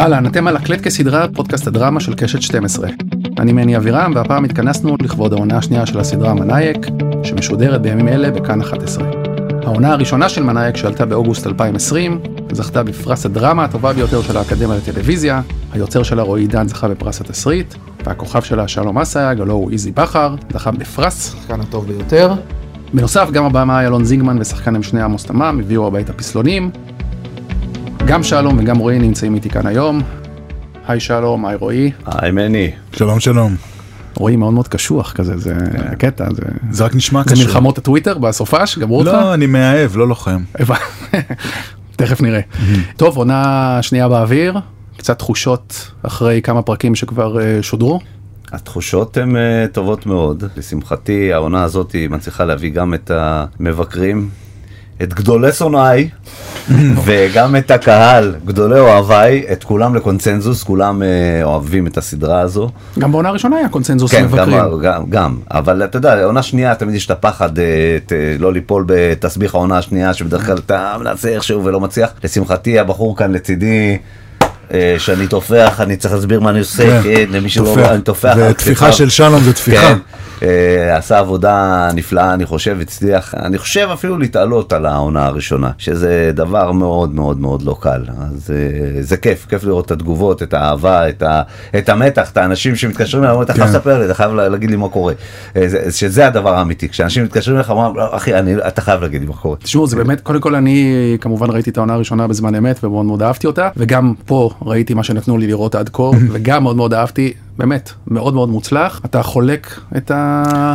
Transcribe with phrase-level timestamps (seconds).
[0.00, 2.88] אהלן, אתם על הקלט כסדרה פודקאסט הדרמה של קשת 12.
[3.38, 6.86] אני מני אבירם, והפעם התכנסנו לכבוד העונה השנייה של הסדרה מנאייק,
[7.22, 9.10] שמשודרת בימים אלה בכאן 11.
[9.62, 12.20] העונה הראשונה של מנאייק שעלתה באוגוסט 2020,
[12.52, 15.42] זכתה בפרס הדרמה הטובה ביותר של האקדמיה לטלוויזיה,
[15.72, 17.74] היוצר שלה רועי עידן זכה בפרס התסריט,
[18.04, 22.32] והכוכב שלה שלום אסייג, הלו הוא איזי בכר, זכה בפרס, השחקן הטוב ביותר.
[22.94, 26.70] בנוסף, גם הבמה אלון זינגמן ושחקן עם שני עמוס תמם הביאו הביתה פסלונים.
[28.10, 30.00] גם שלום וגם רועי נמצאים איתי כאן היום.
[30.86, 31.90] היי שלום, היי רועי.
[32.06, 32.70] היי מני.
[32.92, 33.56] שלום שלום.
[34.14, 35.54] רועי מאוד מאוד קשוח כזה, זה
[35.98, 36.42] קטע, זה...
[36.70, 37.46] זה רק נשמע זה קשור.
[37.46, 39.12] מלחמות הטוויטר בסופש, גמרו אותך?
[39.12, 40.42] לא, אני מאהב, לא לוחם.
[41.96, 42.40] תכף נראה.
[42.96, 44.58] טוב, עונה שנייה באוויר,
[44.96, 48.00] קצת תחושות אחרי כמה פרקים שכבר אה, שודרו.
[48.52, 50.44] התחושות הן אה, טובות מאוד.
[50.56, 54.28] לשמחתי העונה הזאת מצליחה להביא גם את המבקרים,
[55.02, 56.08] את גדולי שונאיי,
[57.04, 61.08] וגם את הקהל, גדולי אוהביי, את כולם לקונצנזוס, כולם אה,
[61.44, 62.70] אוהבים את הסדרה הזו.
[62.98, 64.58] גם בעונה הראשונה היה קונצנזוס כן, מבקרים.
[64.58, 67.64] גם, גם, גם, אבל אתה יודע, עונה שנייה תמיד יש את הפחד אה,
[68.12, 72.10] אה, לא ליפול בתסביך העונה השנייה, שבדרך כלל אתה מנסה איכשהו ולא מצליח.
[72.24, 73.98] לשמחתי הבחור כאן לצידי,
[74.74, 77.90] אה, שאני טופח, אני צריך להסביר מה אני עושה, כן, למי שלא, טופח.
[77.90, 78.32] אני טופח.
[78.36, 78.98] על וטפיחה כתפיו.
[78.98, 79.94] של שלום זה טפיחה.
[80.42, 86.30] אה, עשה עבודה נפלאה, אני חושב, הצליח, אני חושב אפילו להתעלות על העונה הראשונה, שזה
[86.34, 88.02] דבר מאוד מאוד מאוד לא קל.
[88.20, 91.42] אז אה, זה כיף, כיף לראות את התגובות, את האהבה, את, ה,
[91.78, 93.72] את המתח, את האנשים שמתקשרים אליי, אתה חייב כן.
[93.72, 95.12] לספר לי, אתה חייב לה- להגיד לי מה קורה.
[95.56, 99.20] אה, זה- שזה הדבר האמיתי, כשאנשים מתקשרים אליך, אומרים, "לא, אחי, אני, אתה חייב להגיד
[99.20, 99.56] לי מה קורה.
[99.56, 103.22] תשמעו, זה באמת, קודם כל אני כמובן ראיתי את העונה הראשונה בזמן אמת ומאוד מאוד
[103.22, 107.32] אהבתי אותה, וגם פה ראיתי מה שנתנו לי לראות עד כה, וגם מאוד מאוד אהבתי,
[107.60, 109.00] באמת, מאוד מאוד מוצלח.
[109.04, 110.74] אתה חולק את ה...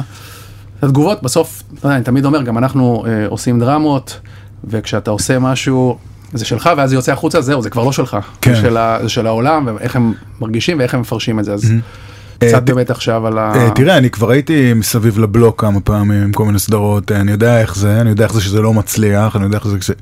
[0.82, 4.20] התגובות, בסוף, אתה יודע, אני תמיד אומר, גם אנחנו אה, עושים דרמות,
[4.64, 5.98] וכשאתה עושה משהו...
[6.34, 8.56] זה שלך ואז זה יוצא החוצה זהו זה כבר לא שלך כן.
[8.56, 11.72] זה, של ה, זה של העולם ואיך הם מרגישים ואיך הם מפרשים את זה אז
[12.44, 13.54] אה, קצת באמת עכשיו על ה...
[13.56, 17.32] אה, תראה, אני כבר הייתי מסביב לבלוק כמה פעמים עם כל מיני סדרות, אה, אני
[17.32, 19.94] יודע איך זה, אני יודע איך זה שזה לא מצליח, אני יודע איך זה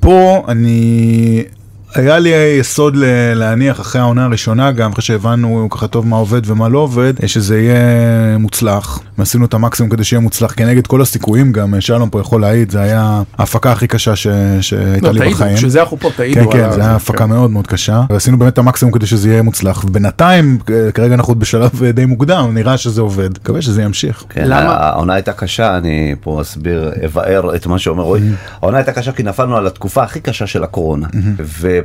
[0.00, 1.44] פה אני...
[1.94, 2.96] היה לי יסוד
[3.34, 7.60] להניח אחרי העונה הראשונה גם, אחרי שהבנו ככה טוב מה עובד ומה לא עובד, שזה
[7.60, 9.00] יהיה מוצלח.
[9.18, 12.70] ועשינו את המקסימום כדי שיהיה מוצלח כנגד כל הסיכויים גם, אה, שלום פה יכול להעיד,
[12.70, 14.26] זה היה ההפקה הכי קשה ש...
[14.60, 15.54] שהייתה לא, לי תעידו, בחיים.
[15.54, 16.50] בשביל זה אנחנו פה תעידו.
[16.50, 17.28] כן, כן, זה היה הפקה כן.
[17.28, 21.30] מאוד מאוד קשה, ועשינו באמת את המקסימום כדי שזה יהיה מוצלח, ובינתיים, אה, כרגע אנחנו
[21.30, 24.24] עוד בשלב אה, די מוקדם, נראה שזה עובד, מקווה שזה ימשיך.
[24.28, 24.74] כן, למה?
[24.74, 28.22] העונה הייתה קשה, אני פה אסביר, אבאר את מה שאומר רועי.
[28.62, 31.06] העונה הייתה קשה כי נפלנו על התקופה הכי קשה של הקורונה,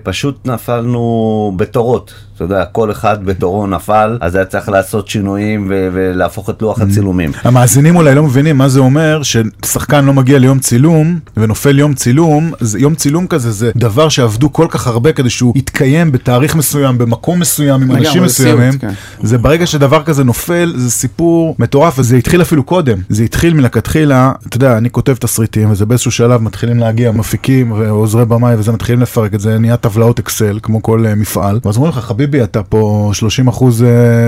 [0.02, 2.14] ופשוט נפלנו בתורות.
[2.36, 6.82] אתה יודע, כל אחד בתורו נפל, אז היה צריך לעשות שינויים ו- ולהפוך את לוח
[6.82, 7.32] הצילומים.
[7.44, 12.52] המאזינים אולי לא מבינים מה זה אומר ששחקן לא מגיע ליום צילום ונופל יום צילום,
[12.60, 16.98] זה, יום צילום כזה זה דבר שעבדו כל כך הרבה כדי שהוא יתקיים בתאריך מסוים,
[16.98, 18.78] במקום מסוים, עם אנשים מסוימים.
[18.78, 18.94] כן.
[19.24, 22.98] זה ברגע שדבר כזה נופל, זה סיפור מטורף, וזה התחיל אפילו קודם.
[23.10, 28.26] זה התחיל מלכתחילה, אתה יודע, אני כותב תסריטים, וזה באיזשהו שלב מתחילים להגיע מפיקים ועוזרי
[28.26, 31.60] במאי וזה, מתחילים לפרק את זה, נהיה טבלאות אקסל, כמו כל uh, מפעל.
[31.66, 33.86] ואז אומרים לך, חביבי, אתה פה 30 אחוז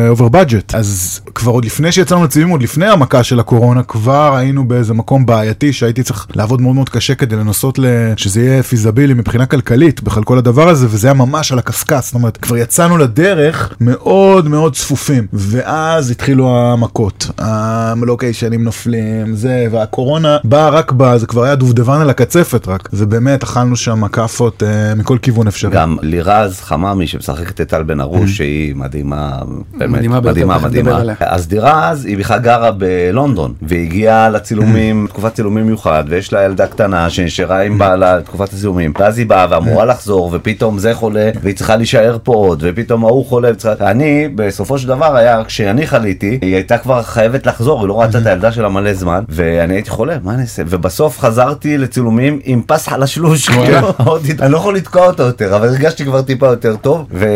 [0.09, 0.75] over budget.
[0.75, 5.25] אז כבר עוד לפני שיצאנו לצילום, עוד לפני המכה של הקורונה, כבר היינו באיזה מקום
[5.25, 7.79] בעייתי שהייתי צריך לעבוד מאוד מאוד קשה כדי לנסות.
[8.17, 12.05] שזה יהיה פיזבילי מבחינה כלכלית, בכלל כל הדבר הזה, וזה היה ממש על הקשקש.
[12.05, 17.27] זאת אומרת, כבר יצאנו לדרך מאוד מאוד צפופים, ואז התחילו המכות.
[17.37, 21.17] הלוקיישנים נופלים, זה, והקורונה באה רק ב...
[21.17, 22.89] זה כבר היה דובדבן על הקצפת רק.
[22.91, 25.71] זה באמת, אכלנו שם כאפות אה, מכל כיוון אפשרי.
[25.71, 29.39] גם לירז חממי שמשחקת את טל בן ארוש שהיא מדהימה,
[29.77, 31.01] באמת, מדהימה מדהימה, מדהימה.
[31.19, 37.09] אז לירז היא בכלל גרה בלונדון והגיעה לצילומים, תקופת צילומים מיוחד ויש לה ילדה קטנה
[37.09, 41.75] שנשארה עם בעלה תקופת הצילומים ואז היא באה ואמורה לחזור ופתאום זה חולה והיא צריכה
[41.75, 43.91] להישאר פה עוד ופתאום ההוא חולה וצריכה...
[43.91, 48.17] אני בסופו של דבר היה כשאני חליתי היא הייתה כבר חייבת לחזור היא לא ראתה
[48.17, 50.63] את הילדה שלה מלא זמן ואני הייתי חולה מה אני אעשה?
[50.67, 55.67] ובסוף חזרתי לצילומים עם פס חלשלוש כאילו, עוד- אני לא יכול לתקוע אותו יותר אבל
[55.67, 57.27] הרגשתי כבר טיפה יותר טוב ו-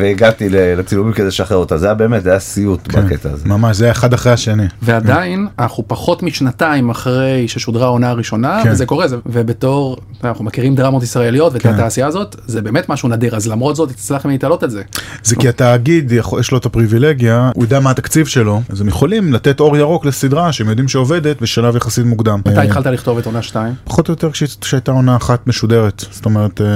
[0.00, 3.48] והגעתי לצילומים כדי לשחרר אותה זה היה באמת זה היה סיוט כן, בקטע הזה.
[3.48, 4.66] ממש, זה היה אחד אחרי השני.
[4.82, 8.70] ועדיין אנחנו פחות משנתיים אחרי ששודרה העונה הראשונה כן.
[8.72, 11.74] וזה קורה זה ובתור אנחנו מכירים דרמות ישראליות ואת כן.
[11.74, 14.82] התעשייה הזאת זה באמת משהו נדיר אז למרות זאת הצלחתם להתעלות את זה.
[15.22, 19.32] זה כי התאגיד יש לו את הפריבילגיה, הוא יודע מה התקציב שלו, אז הם יכולים
[19.32, 22.40] לתת אור ירוק לסדרה שהם יודעים שעובדת בשלב יחסית מוקדם.
[22.46, 23.74] מתי אה, התחלת לכתוב את עונה 2?
[23.84, 24.30] פחות או יותר
[24.60, 26.66] כשהייתה עונה אחת משודרת, זאת אומרת, אה,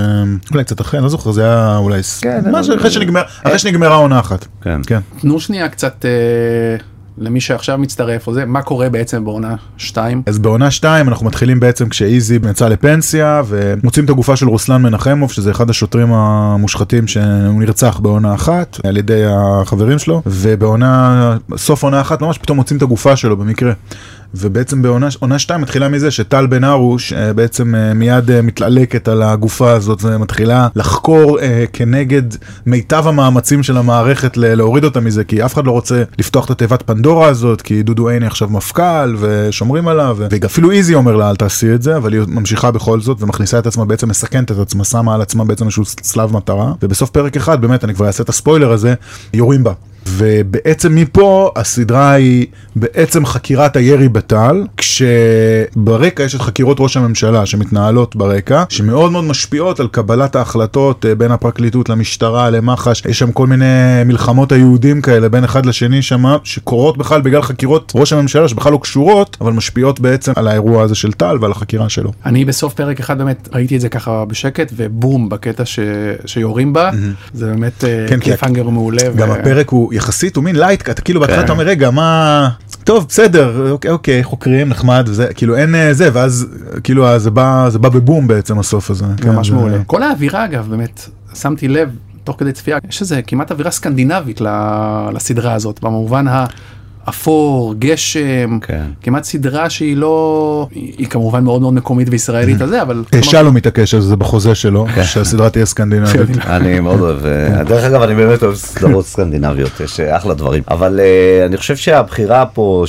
[0.53, 3.59] אולי קצת אחרי, אני לא זוכר, זה היה אולי, כן, משהו אבל- אחרי שנגמר- אחרי
[3.59, 4.47] שנגמרה עונה אחת.
[4.63, 4.81] כן.
[4.87, 5.01] כן.
[5.21, 6.11] תנו שנייה קצת אה,
[7.19, 10.23] למי שעכשיו מצטרף או זה, מה קורה בעצם בעונה 2?
[10.27, 15.33] אז בעונה 2 אנחנו מתחילים בעצם כשאיזי יצא לפנסיה ומוצאים את הגופה של רוסלן מנחמוב
[15.33, 17.25] שזה אחד השוטרים המושחתים שהוא
[17.61, 22.83] נרצח בעונה אחת על ידי החברים שלו ובעונה סוף עונה אחת ממש פתאום מוצאים את
[22.83, 23.73] הגופה שלו במקרה.
[24.37, 29.23] ובעצם בעונה 2 מתחילה מזה שטל בן ארוש אה, בעצם אה, מיד אה, מתעלקת על
[29.23, 31.39] הגופה הזאת ומתחילה לחקור
[31.73, 32.23] כנגד
[32.67, 36.83] מיטב המאמצים של המערכת להוריד אותה מזה כי אף אחד לא רוצה לפתוח את התיבת
[36.83, 41.75] פנדורה הזאת כי דודו עיני עכשיו מפכ"ל ושומרים עליו ואפילו איזי אומר לה אל תעשי
[41.75, 45.15] את זה אבל היא ממשיכה בכל זאת ומכניסה את עצמה בעצם מסכנת את עצמה שמה
[45.15, 48.73] על עצמה בעצם איזשהו צלב מטרה ובסוף פרק אחד באמת אני כבר אעשה את הספוילר
[48.73, 48.95] הזה
[49.35, 49.73] יורים בה.
[50.09, 52.47] ובעצם מפה הסדרה היא
[52.77, 59.81] בעצם חקירת הירי בטל, כשברקע יש את חקירות ראש הממשלה שמתנהלות ברקע, שמאוד מאוד משפיעות
[59.81, 63.65] על קבלת ההחלטות אה, בין הפרקליטות למשטרה, למח"ש, יש שם כל מיני
[64.06, 68.79] מלחמות היהודים כאלה בין אחד לשני שם, שקורות בכלל בגלל חקירות ראש הממשלה שבכלל לא
[68.83, 72.12] קשורות, אבל משפיעות בעצם על האירוע הזה של טל ועל החקירה שלו.
[72.27, 75.79] אני בסוף פרק אחד באמת ראיתי את זה ככה בשקט, ובום, בקטע ש...
[76.27, 77.31] שיורים בה, mm-hmm.
[77.35, 79.03] זה באמת אה, כן, cliffhanger מעולה.
[79.17, 79.33] גם ו...
[79.33, 81.44] הפרק הוא יחסית הוא מין light אתה כאילו בהתחלה כן.
[81.44, 82.49] אתה אומר רגע מה
[82.85, 86.46] טוב בסדר אוקיי אוקיי חוקרים נחמד וזה כאילו אין אה, זה ואז
[86.85, 89.05] כאילו זה בא זה בא בבום בעצם הסוף הזה.
[89.25, 89.79] ממש כן, מעולה.
[89.87, 91.91] כל האווירה אגב באמת שמתי לב
[92.25, 94.41] תוך כדי צפייה יש איזה כמעט אווירה סקנדינבית
[95.14, 96.46] לסדרה הזאת במובן ה...
[97.09, 98.85] אפור, גשם, כן.
[99.03, 103.05] כמעט סדרה שהיא לא, היא כמובן מאוד מאוד מקומית וישראלית על זה, אבל...
[103.15, 105.05] אה, שלום מתעקש על זה בחוזה שלו, כן.
[105.05, 106.39] שהסדרה תהיה סקנדינבית.
[106.47, 110.62] אני מאוד אוהב, אה, דרך אגב אני באמת אוהב סדרות סקנדינביות, יש אה, אחלה דברים,
[110.69, 111.01] אבל
[111.47, 112.85] אני חושב שהבחירה פה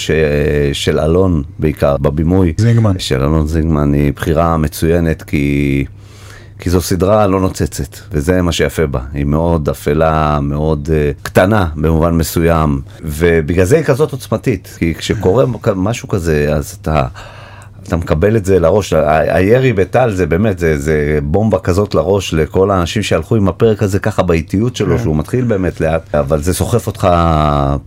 [0.74, 5.86] של אלון בעיקר בבימוי, זינגמן, של אלון זינגמן היא בחירה מצוינת כי...
[6.60, 9.00] כי זו סדרה לא נוצצת, וזה מה שיפה בה.
[9.14, 14.76] היא מאוד אפלה, מאוד uh, קטנה במובן מסוים, ובגלל זה היא כזאת עוצמתית.
[14.80, 17.08] כי כשקורה משהו כזה, אז אתה...
[17.88, 18.94] אתה מקבל את זה לראש,
[19.28, 24.00] הירי בטל זה באמת, זה, זה בומבה כזאת לראש לכל האנשים שהלכו עם הפרק הזה
[24.00, 25.04] ככה באיטיות שלו, כן.
[25.04, 27.08] שהוא מתחיל באמת לאט, אבל זה סוחף אותך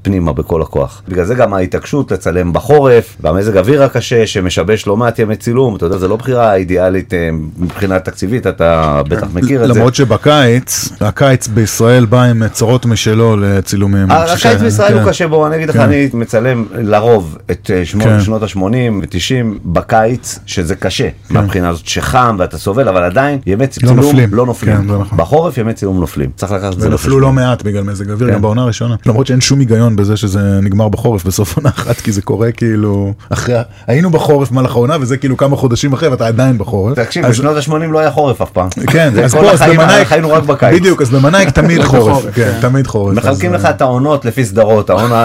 [0.03, 1.03] פנימה בכל הכוח.
[1.09, 5.87] בגלל זה גם ההתעקשות לצלם בחורף, והמזג אוויר הקשה שמשבש לא מעט ימי צילום, אתה
[5.87, 9.27] יודע, זה לא בחירה אידיאלית אה, מבחינה תקציבית, אתה בטח כן.
[9.35, 9.75] מכיר את זה.
[9.75, 14.11] למרות שבקיץ, הקיץ בישראל בא עם צרות משלו לצילומים.
[14.11, 15.09] הקיץ בישראל הוא כן.
[15.09, 17.85] קשה, בוא אני אגיד לך, אני מצלם לרוב את אה,
[18.21, 18.59] שנות ה-80
[19.03, 19.59] ו-90.
[19.89, 21.35] בקיץ, שזה קשה, כן.
[21.35, 24.35] מהבחינה הזאת שחם ואתה סובל, אבל עדיין ימי לא צילום לא נופלים.
[24.35, 24.77] לא נופלים.
[24.77, 25.19] כן, לא נכון.
[25.19, 26.93] בחורף ימי צילום נופלים, צריך לקחת את זה לחשבון.
[26.93, 28.35] ונפלו לא מעט בגלל מזג אוויר, כן.
[28.35, 28.95] גם בעונה הראשונה.
[29.07, 33.13] למרות שאין שום היגיון בזה שזה נגמר בחורף בסוף עונה אחת, כי זה קורה כאילו
[33.31, 33.55] אחרי,
[33.87, 36.99] היינו בחורף במהלך העונה וזה כאילו כמה חודשים אחרי ואתה עדיין בחורף.
[36.99, 37.31] תקשיב, אז...
[37.31, 38.69] בשנות ה-80 לא היה חורף אף פעם.
[38.87, 40.81] כן, אז פה, אז במנהיק, חיינו רק בקיץ.
[40.81, 43.17] בדיוק, אז במנהיק תמיד חורף, כן, תמיד חורף.
[43.17, 45.25] מחלקים לך את העונות לפי סדרות, העונה,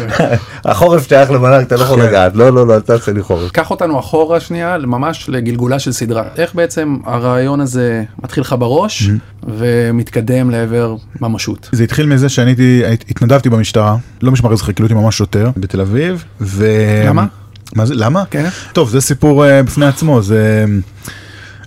[0.64, 3.50] החורף שייך למנהיק, אתה לא יכול לגעת, לא, לא, לא, אל תעשה לי חורף.
[3.50, 6.24] קח אותנו אחורה שנייה ממש לגלגולה של סדרה.
[6.38, 9.10] איך בעצם הרעיון הזה מתחיל לך בראש.
[9.48, 11.68] ומתקדם לעבר ממשות.
[11.72, 15.80] זה התחיל מזה שאני הייתי, התנדבתי במשטרה, לא משמר אזרחי, כאילו הייתי ממש שוטר בתל
[15.80, 16.24] אביב.
[16.40, 16.66] ו...
[17.06, 17.26] למה?
[17.76, 18.24] מה זה, למה?
[18.30, 18.48] כן.
[18.72, 20.64] טוב, זה סיפור uh, בפני עצמו, זה...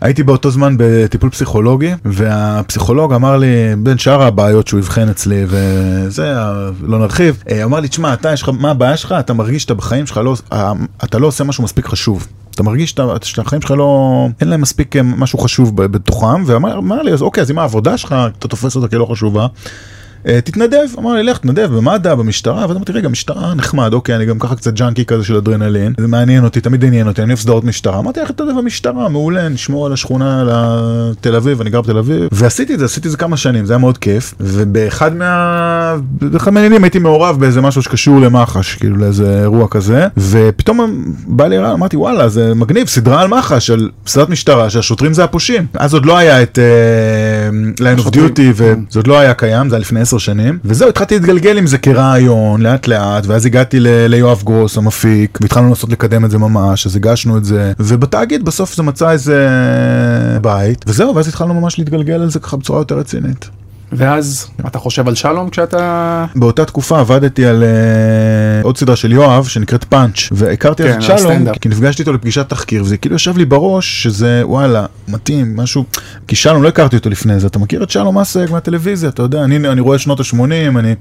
[0.01, 6.36] הייתי באותו זמן בטיפול פסיכולוגי, והפסיכולוג אמר לי, בין שאר הבעיות שהוא אבחן אצלי, וזה,
[6.81, 9.15] לא נרחיב, אה, אמר לי, תשמע, אתה, יש לך, מה הבעיה שלך?
[9.19, 12.27] אתה מרגיש שאתה בחיים שלך לא, אה, אתה לא עושה משהו מספיק חשוב.
[12.51, 17.21] אתה מרגיש שהחיים שלך לא, אין להם מספיק אה, משהו חשוב בתוכם, ואמר לי, אז
[17.21, 19.48] אוקיי, אז אם העבודה שלך, אתה תופס אותה כלא חשובה,
[20.44, 24.39] תתנדב, אמר לי לך תנדב במד"א, במשטרה, ואז אמרתי רגע משטרה נחמד, אוקיי אני גם
[24.39, 27.63] ככה קצת ג'אנקי כזה של אדרנלין, זה מעניין אותי, תמיד עניין אותי, אני אוהב סדרות
[27.63, 30.50] משטרה, אמרתי לך תתנדב במשטרה, מעולה, נשמור על השכונה, על
[31.22, 33.74] תל אביב, אני גר בתל אביב, ועשיתי את זה, עשיתי את זה כמה שנים, זה
[33.74, 35.96] היה מאוד כיף, ובאחד מה...
[36.12, 41.58] באחד מהעניינים הייתי מעורב באיזה משהו שקשור למח"ש, כאילו לאיזה אירוע כזה, ופתאום בא לי
[41.58, 45.94] רעיון, אמרתי וואלה זה מגניב, סדרה על מח"ש, של סדרת משטרה, שהשוטרים זה הפושעים, אז
[45.94, 46.60] עוד לא היה את
[47.77, 50.89] uh, line of duty, וזה עוד לא היה קיים, זה היה לפני עשר שנים, וזהו,
[50.89, 56.25] התחלתי להתגלגל עם זה כרעיון, לאט לאט, ואז הגעתי ליואב גרוס, המפיק, והתחלנו לנסות לקדם
[56.25, 59.50] את זה ממש, אז הגשנו את זה, ובתאגיד בסוף זה מצא איזה
[60.41, 63.50] בית, וזהו, ואז התחלנו ממש להתגלגל על זה ככה בצורה יותר רצינית.
[63.92, 66.25] ואז אתה חושב על שלום כשאתה...
[66.36, 71.54] באותה תקופה עבדתי על uh, עוד סדרה של יואב שנקראת פאנץ' והכרתי כן, את שלום
[71.62, 75.86] כי נפגשתי איתו לפגישת תחקיר וזה כאילו ישב לי בראש שזה וואלה מתאים משהו
[76.27, 79.44] כי שלום לא הכרתי אותו לפני זה אתה מכיר את שלום אסק מהטלוויזיה אתה יודע
[79.44, 80.96] אני, אני רואה שנות ה-80 אני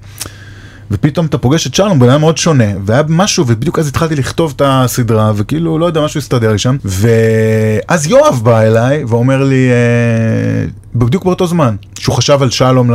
[0.90, 4.52] ופתאום אתה פוגש את שלום, בן אדם מאוד שונה, והיה משהו, ובדיוק אז התחלתי לכתוב
[4.56, 9.70] את הסדרה, וכאילו, לא יודע, משהו הסתדר לי שם, ואז יואב בא אליי ואומר לי,
[9.70, 12.90] אה, בדיוק באותו זמן, שהוא חשב על שלום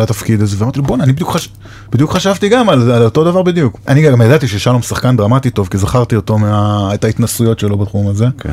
[0.00, 1.48] לתפקיד הזה, ואמרתי לו, בואנה, אני בדיוק, חש...
[1.92, 3.78] בדיוק חשבתי גם על, על אותו דבר בדיוק.
[3.88, 6.90] אני גם ידעתי ששלום שחקן דרמטי טוב, כי זכרתי אותו, מה...
[6.94, 8.50] את ההתנסויות שלו בתחום הזה, כן.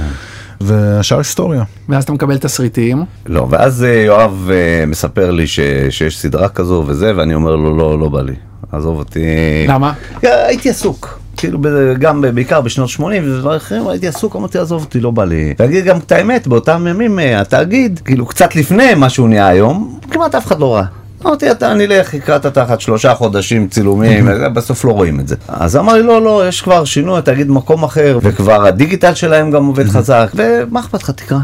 [0.61, 1.63] והשאר היסטוריה.
[1.89, 3.05] ואז אתה מקבל תסריטים.
[3.25, 5.59] לא, ואז אה, יואב אה, מספר לי ש,
[5.89, 8.33] שיש סדרה כזו וזה, ואני אומר לו, לא, לא בא לי.
[8.71, 9.19] עזוב אותי.
[9.67, 9.93] למה?
[10.21, 11.21] הייתי עסוק.
[11.37, 11.59] כאילו
[11.99, 15.85] גם בעיקר בשנות 80 ודברים אחרים הייתי עסוק אמרתי עזוב אותי לא בא לי להגיד
[15.85, 20.35] גם את האמת באותם ימים אה, התאגיד כאילו קצת לפני מה שהוא נהיה היום כמעט
[20.35, 20.83] אף אחד לא ראה.
[21.25, 25.35] אמרתי אתה אני אלך הקראת תחת שלושה חודשים צילומים אה, בסוף לא רואים את זה
[25.47, 29.65] אז אמר לי לא לא יש כבר שינוי התאגיד במקום אחר וכבר הדיגיטל שלהם גם
[29.65, 31.37] עובד חזק ומה אכפת לך תקרא.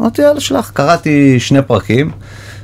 [0.00, 2.10] אמרתי יאללה שלח קראתי שני פרקים.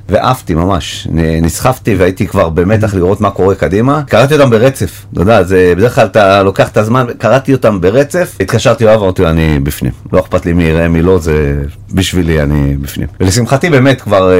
[0.09, 1.09] ועפתי ממש,
[1.43, 4.03] נסחפתי והייתי כבר במתח לראות מה קורה קדימה.
[4.03, 8.37] קראתי אותם ברצף, אתה יודע, זה בדרך כלל אתה לוקח את הזמן, קראתי אותם ברצף,
[8.41, 9.93] התקשרתי לאוהב, אמרתי לו אני בפנים.
[10.13, 13.09] לא אכפת לי מי יראה מי לא, זה בשבילי אני בפנים.
[13.21, 14.37] ולשמחתי באמת כבר, אה,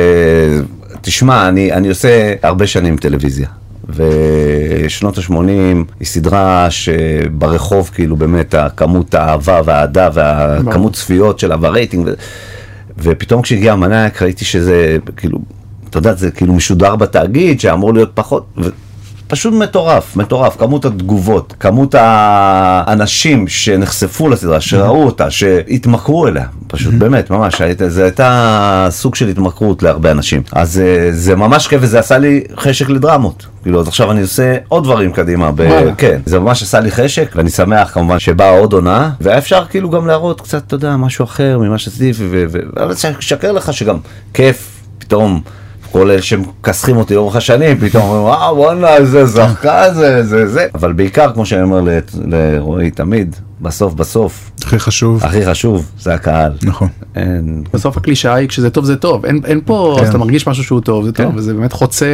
[1.01, 3.49] תשמע, אני, אני עושה הרבה שנים טלוויזיה.
[3.89, 5.33] ושנות ה-80
[6.01, 12.13] היא סדרה שברחוב כאילו באמת הכמות האהבה והאהדה והכמות צפיות שלה והרייטינג ו...
[12.99, 15.39] ופתאום כשהגיע המנהק ראיתי שזה כאילו,
[15.91, 18.47] אתה יודע, זה כאילו משודר בתאגיד שאמור להיות פחות.
[19.35, 27.31] פשוט מטורף, מטורף, כמות התגובות, כמות האנשים שנחשפו לסדרה, שראו אותה, שהתמכרו אליה, פשוט באמת,
[27.31, 30.43] ממש, זה הייתה סוג של התמכרות להרבה אנשים.
[30.53, 33.47] אז אה, זה ממש כיף וזה עשה לי חשק לדרמות.
[33.63, 35.63] כאילו, אז עכשיו אני עושה עוד דברים קדימה, ב...
[35.99, 39.91] כן, זה ממש עשה לי חשק, ואני שמח כמובן שבאה עוד עונה, והיה אפשר כאילו
[39.91, 43.73] גם להראות קצת, אתה יודע, משהו אחר ממה שעשיתי, ו- ו- ו- אבל אשקר לך
[43.73, 43.97] שגם
[44.35, 45.41] כיף, פתאום.
[45.95, 50.67] כל אלה שמכסחים אותי לאורך השנים, פתאום אומרים, וואו, וואלה, איזה שחקן זה, זה, זה.
[50.75, 51.89] אבל בעיקר, כמו שאני אומר
[52.25, 56.53] לרועי תמיד, בסוף, בסוף, הכי חשוב, הכי חשוב, זה הקהל.
[56.63, 56.89] נכון.
[57.17, 57.65] אין...
[57.75, 60.03] בסוף הקלישאה היא כשזה טוב זה טוב אין, אין פה כן.
[60.03, 61.39] אז אתה מרגיש משהו שהוא טוב זה טוב כן.
[61.39, 62.07] וזה באמת חוצה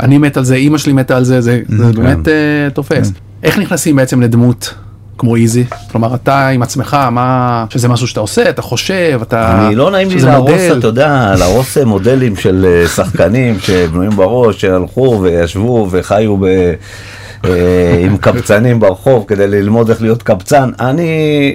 [0.00, 3.12] אני מת על זה אמא שלי מתה על זה זה, זה באמת אה, תופס
[3.42, 4.74] איך נכנסים בעצם לדמות
[5.18, 9.74] כמו איזי כלומר אתה עם עצמך מה שזה משהו שאתה עושה אתה חושב אתה אני
[9.74, 10.76] לא נעים לי להרוס, מודל.
[10.78, 16.44] אתה יודע, להרוס מודלים של אה, שחקנים שבנויים בראש, שהלכו וישבו וחיו ב...
[17.44, 17.50] אה,
[18.04, 20.70] עם קבצנים ברחוב כדי ללמוד איך להיות קבצן.
[20.80, 21.10] אני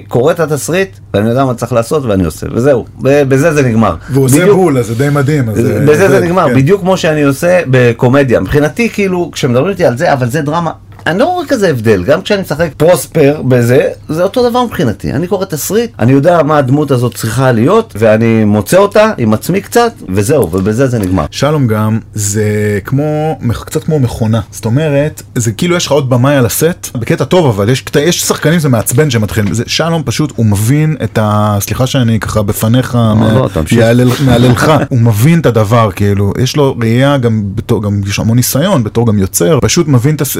[0.08, 3.94] קורא את התסריט ואני יודע מה צריך לעשות ואני עושה, וזהו, בזה זה נגמר.
[4.10, 5.48] והוא עושה בדיוק- בול, אז זה די מדהים.
[5.48, 6.54] אז בזה זה עובד, נגמר, כן.
[6.54, 8.40] בדיוק כמו שאני עושה בקומדיה.
[8.40, 10.70] מבחינתי, כאילו, כשמדברים איתי על זה, אבל זה דרמה,
[11.08, 12.04] אני לא רואה כזה הבדל.
[12.04, 15.12] גם כשאני משחק פרוספר בזה, זה אותו דבר מבחינתי.
[15.12, 19.60] אני קורא תסריט, אני יודע מה הדמות הזאת צריכה להיות, ואני מוצא אותה עם עצמי
[19.60, 21.24] קצת, וזהו, ובזה זה נגמר.
[21.30, 22.44] שלום גם זה
[22.84, 27.24] כמו קצת כמו מכונה זאת אומרת זה כאילו יש לך עוד במאי על הסט בקטע
[27.24, 31.56] טוב אבל יש יש שחקנים זה מעצבן שמתחילים זה שלום פשוט הוא מבין את ה...
[31.60, 33.48] סליחה שאני ככה בפניך לא.
[33.72, 38.36] יהלל- מהללך הוא מבין את הדבר כאילו יש לו ראייה גם בתור גם יש המון
[38.36, 40.36] ניסיון בתור גם יוצר פשוט מבין את הס-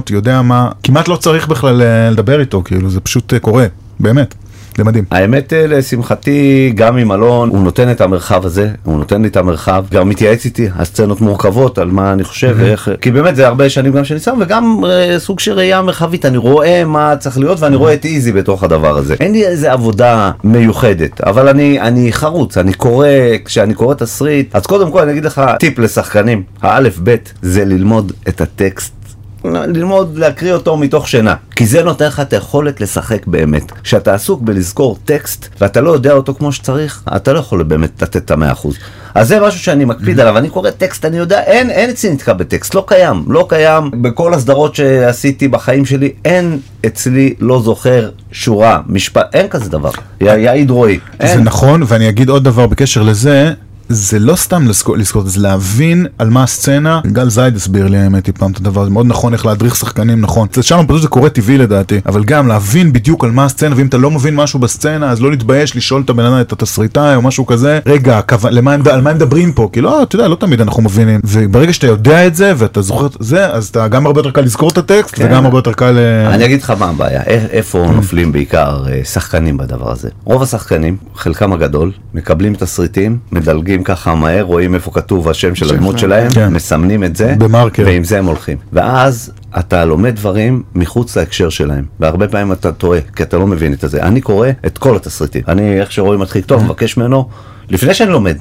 [0.00, 3.38] את הסצנות יודע מה כמעט לא צריך בכלל אה, לדבר איתו כאילו זה פשוט אה,
[3.38, 3.66] קורה
[4.00, 4.34] באמת
[4.76, 5.04] זה מדהים.
[5.10, 9.36] האמת, אה, לשמחתי, גם עם אלון, הוא נותן את המרחב הזה, הוא נותן לי את
[9.36, 13.68] המרחב, גם מתייעץ איתי, הסצנות מורכבות, על מה אני חושב ואיך, כי באמת זה הרבה
[13.70, 17.76] שנים גם שניסיון, וגם אה, סוג של ראייה מרחבית, אני רואה מה צריך להיות, ואני
[17.76, 19.14] רואה את איזי בתוך הדבר הזה.
[19.20, 23.08] אין לי איזה עבודה מיוחדת, אבל אני, אני חרוץ, אני קורא,
[23.44, 28.12] כשאני קורא תסריט, אז קודם כל אני אגיד לך טיפ לשחקנים, האלף בית זה ללמוד
[28.28, 28.99] את הטקסט.
[29.44, 31.34] ללמוד להקריא אותו מתוך שינה.
[31.56, 33.72] כי זה נותן לך את היכולת לשחק באמת.
[33.82, 38.16] כשאתה עסוק בלזכור טקסט ואתה לא יודע אותו כמו שצריך אתה לא יכול באמת לתת
[38.16, 38.76] את המאה אחוז.
[39.14, 40.38] אז זה משהו שאני מקפיד עליו.
[40.38, 42.74] אני קורא טקסט אני יודע אין אין אצלי נתקע בטקסט.
[42.74, 43.90] לא קיים לא קיים.
[44.02, 49.90] בכל הסדרות שעשיתי בחיים שלי אין אצלי לא זוכר שורה משפט אין כזה דבר.
[50.20, 51.36] יעיד רועי זה.
[51.36, 53.52] נכון, ואני אגיד עוד דבר בקשר לזה.
[53.92, 57.00] זה לא סתם לזכור, לזכור, זה להבין על מה הסצנה.
[57.06, 60.20] גל זייד הסביר לי האמת היא פעם את הדבר הזה, מאוד נכון איך להדריך שחקנים
[60.20, 60.48] נכון.
[60.50, 63.86] אצל שלום פשוט זה קורה טבעי לדעתי, אבל גם להבין בדיוק על מה הסצנה, ואם
[63.86, 67.22] אתה לא מבין משהו בסצנה, אז לא להתבייש לשאול את הבן אדם, את התסריטאי או
[67.22, 69.68] משהו כזה, רגע, הכוו- למה הם, על מה הם מדברים פה?
[69.72, 71.20] כי לא, אתה יודע, לא תמיד אנחנו מבינים.
[71.24, 74.40] וברגע שאתה יודע את זה, ואתה זוכר את זה, אז אתה גם הרבה יותר קל
[74.40, 75.26] לזכור את הטקסט, כן.
[75.26, 75.98] וגם הרבה יותר קל...
[75.98, 80.08] אה, אני אגיד לך מה הבעיה, איפה נופלים בעיקר אה, שחקנים בדבר הזה.
[80.24, 85.98] רוב השחקנים, חלקם הגדול, מקבלים תסריטים, מדלגים ככה מהר, רואים איפה כתוב השם של הדמות
[85.98, 86.52] שלהם, כן.
[86.52, 87.82] מסמנים את זה, במרקר.
[87.86, 88.58] ועם זה הם הולכים.
[88.72, 93.72] ואז אתה לומד דברים מחוץ להקשר שלהם, והרבה פעמים אתה טועה, כי אתה לא מבין
[93.72, 94.02] את זה.
[94.02, 95.42] אני קורא את כל התסריטים.
[95.48, 97.28] אני, איך שרועי מתחיל לכתוב, מבקש ממנו,
[97.68, 98.36] לפני שאני לומד,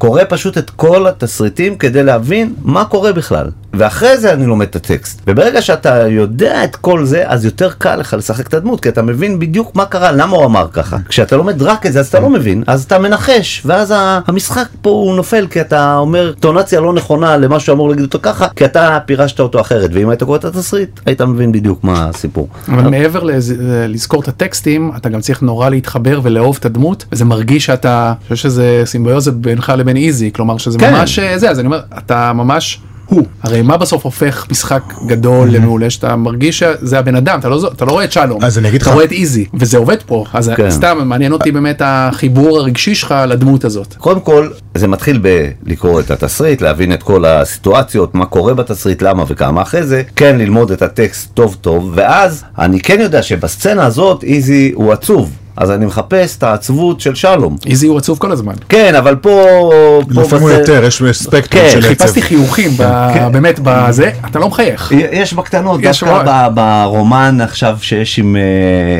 [0.00, 3.46] קורא פשוט את כל התסריטים כדי להבין מה קורה בכלל.
[3.74, 5.20] ואחרי זה אני לומד את הטקסט.
[5.26, 9.02] וברגע שאתה יודע את כל זה, אז יותר קל לך לשחק את הדמות, כי אתה
[9.02, 10.96] מבין בדיוק מה קרה, למה הוא אמר ככה.
[11.08, 14.90] כשאתה לומד רק את זה, אז אתה לא מבין, אז אתה מנחש, ואז המשחק פה
[14.90, 18.64] הוא נופל, כי אתה אומר טונציה לא נכונה למה שהוא אמור להגיד אותו ככה, כי
[18.64, 22.48] אתה פירשת אותו אחרת, ואם היית קורא את התסריט, היית מבין בדיוק מה הסיפור.
[22.68, 23.54] אבל מעבר לז-
[23.88, 28.36] לזכור את הטקסטים, אתה גם צריך נורא להתחבר ולאהוב את הדמות, וזה מרגיש שאתה, אני
[28.36, 30.92] חושב שזה סימביוזה בינך לבין איזי, כלומר שזה כן.
[30.94, 33.26] ממש אה, זה, אז אני אומר, אתה ממש הוא.
[33.42, 37.84] הרי מה בסוף הופך משחק גדול למעולה, שאתה מרגיש שזה הבן אדם, אתה לא, אתה
[37.84, 40.24] לא רואה את שלום, אז אני אגיד אתה לך- רואה את איזי, וזה עובד פה,
[40.32, 40.70] אז כן.
[40.70, 43.94] סתם מעניין אותי באמת החיבור הרגשי שלך לדמות הזאת.
[43.98, 45.20] קודם כל, זה מתחיל
[45.62, 49.62] בלקרוא את התסריט, להבין את כל הסיטואציות, מה קורה בתסריט, למה וכמה.
[49.62, 54.72] אחרי זה, כן ללמוד את הטקסט טוב טוב, ואז אני כן יודע שבסצנה הזאת איזי
[54.74, 55.30] הוא עצוב.
[55.56, 57.56] אז אני מחפש את העצבות של שלום.
[57.66, 58.54] איזי הוא עצוב כל הזמן.
[58.68, 59.70] כן, אבל פה...
[60.10, 61.88] לפעמים הוא יותר, יש ספקטרום כן, של עצב.
[61.88, 63.32] חיפשתי חיוכים, ב- כן.
[63.32, 64.92] באמת בזה, אתה לא מחייך.
[65.12, 68.42] יש בקטנות, יש דווקא ברומן עכשיו שיש עם, אה,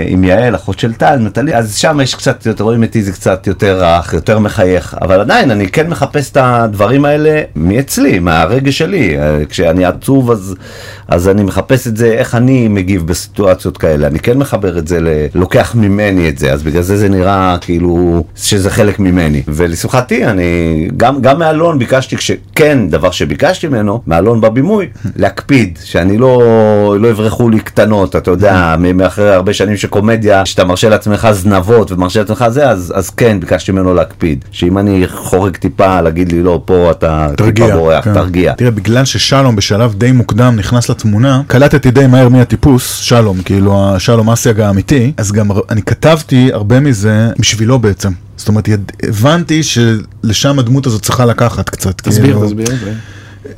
[0.06, 3.46] עם יעל, אחות של טל, נטלי, אז שם יש קצת יותר, רואים את איזי קצת
[3.46, 9.18] יותר רך, יותר מחייך, אבל עדיין אני כן מחפש את הדברים האלה מאצלי, מהרגש שלי.
[9.18, 10.54] אה, כשאני עצוב אז,
[11.08, 14.06] אז אני מחפש את זה, איך אני מגיב בסיטואציות כאלה.
[14.06, 17.56] אני כן מחבר את זה, ל- לוקח ממני את זה, אז בגלל זה זה נראה
[17.60, 19.42] כאילו שזה חלק ממני.
[19.48, 26.96] ולשמחתי, אני גם, גם מאלון ביקשתי, כשכן, דבר שביקשתי ממנו, מאלון בבימוי, להקפיד, שאני לא,
[27.00, 31.92] לא יברחו לי קטנות, אתה יודע, מאחרי הרבה שנים של קומדיה, שאתה מרשה לעצמך זנבות
[31.92, 34.44] ומרשה לעצמך זה, אז, אז כן, ביקשתי ממנו להקפיד.
[34.50, 38.14] שאם אני חורג טיפה, להגיד לי, לא, פה אתה טיפה תרגיע, בורח, כן.
[38.14, 38.52] תרגיע.
[38.52, 43.94] תראה, בגלל ששלום בשלב די מוקדם נכנס לתמונה, קלטתי די מהר מי הטיפוס, שלום, כאילו
[43.96, 48.10] השלום אסיאג האמיתי, אז גם אני כתבתי הרבה מזה בשבילו בעצם.
[48.36, 48.68] זאת אומרת,
[49.08, 52.00] הבנתי שלשם הדמות הזאת צריכה לקחת קצת.
[52.00, 52.46] תסביר, כאילו.
[52.46, 52.66] תסביר.
[52.84, 52.92] ו-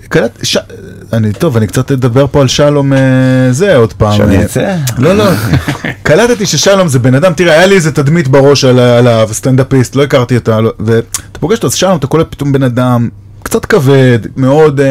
[0.08, 0.56] קלט, ש...
[1.12, 2.98] אני, טוב, אני קצת אדבר פה על שלום, אה,
[3.50, 4.16] זה עוד פעם.
[4.16, 4.76] שאני אה, אצא?
[4.98, 5.24] לא, לא.
[6.02, 10.02] קלטתי ששלום זה בן אדם, תראה, היה לי איזה תדמית בראש על- עליו, סטנדאפיסט, לא
[10.02, 10.58] הכרתי את ה...
[10.80, 11.08] ואתה
[11.40, 13.08] פוגש אותו, אז שלום, אתה קולט פתאום בן אדם.
[13.52, 14.86] קצת כבד, מאוד אה,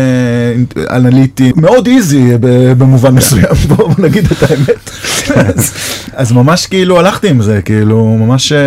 [0.55, 4.89] אינט- אנליטי, מאוד איזי ב- במובן מסוים, בוא בוא נגיד את האמת.
[5.35, 5.73] אז,
[6.13, 8.57] אז ממש כאילו הלכתי עם זה, כאילו ממש אה,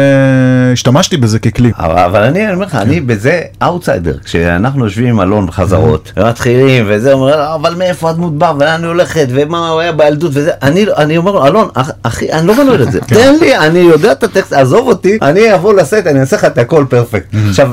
[0.72, 1.70] השתמשתי בזה ככלי.
[1.78, 4.14] אבל, אבל אני אומר לך, אני בזה אאוטסיידר.
[4.24, 8.88] כשאנחנו יושבים עם אלון בחזרות, ומתחילים, וזה אומר, "לא, אבל מאיפה הדמות באה, ולאן היא
[8.88, 12.54] הולכת, ומה הוא היה בילדות, וזה, אני, אני אומר לו, אלון, אח- אחי, אני לא
[12.54, 16.36] בנוי לזה, תן לי, אני יודע את הטקסט, עזוב אותי, אני אבוא לסט, אני אעשה
[16.36, 17.34] לך את הכל perfect.
[17.48, 17.70] עכשיו,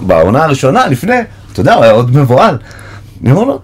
[0.00, 1.16] בעונה הראשונה, לפני,
[1.54, 2.58] אתה יודע, הוא היה עוד מבוהל.
[3.22, 3.60] אני אומר לו,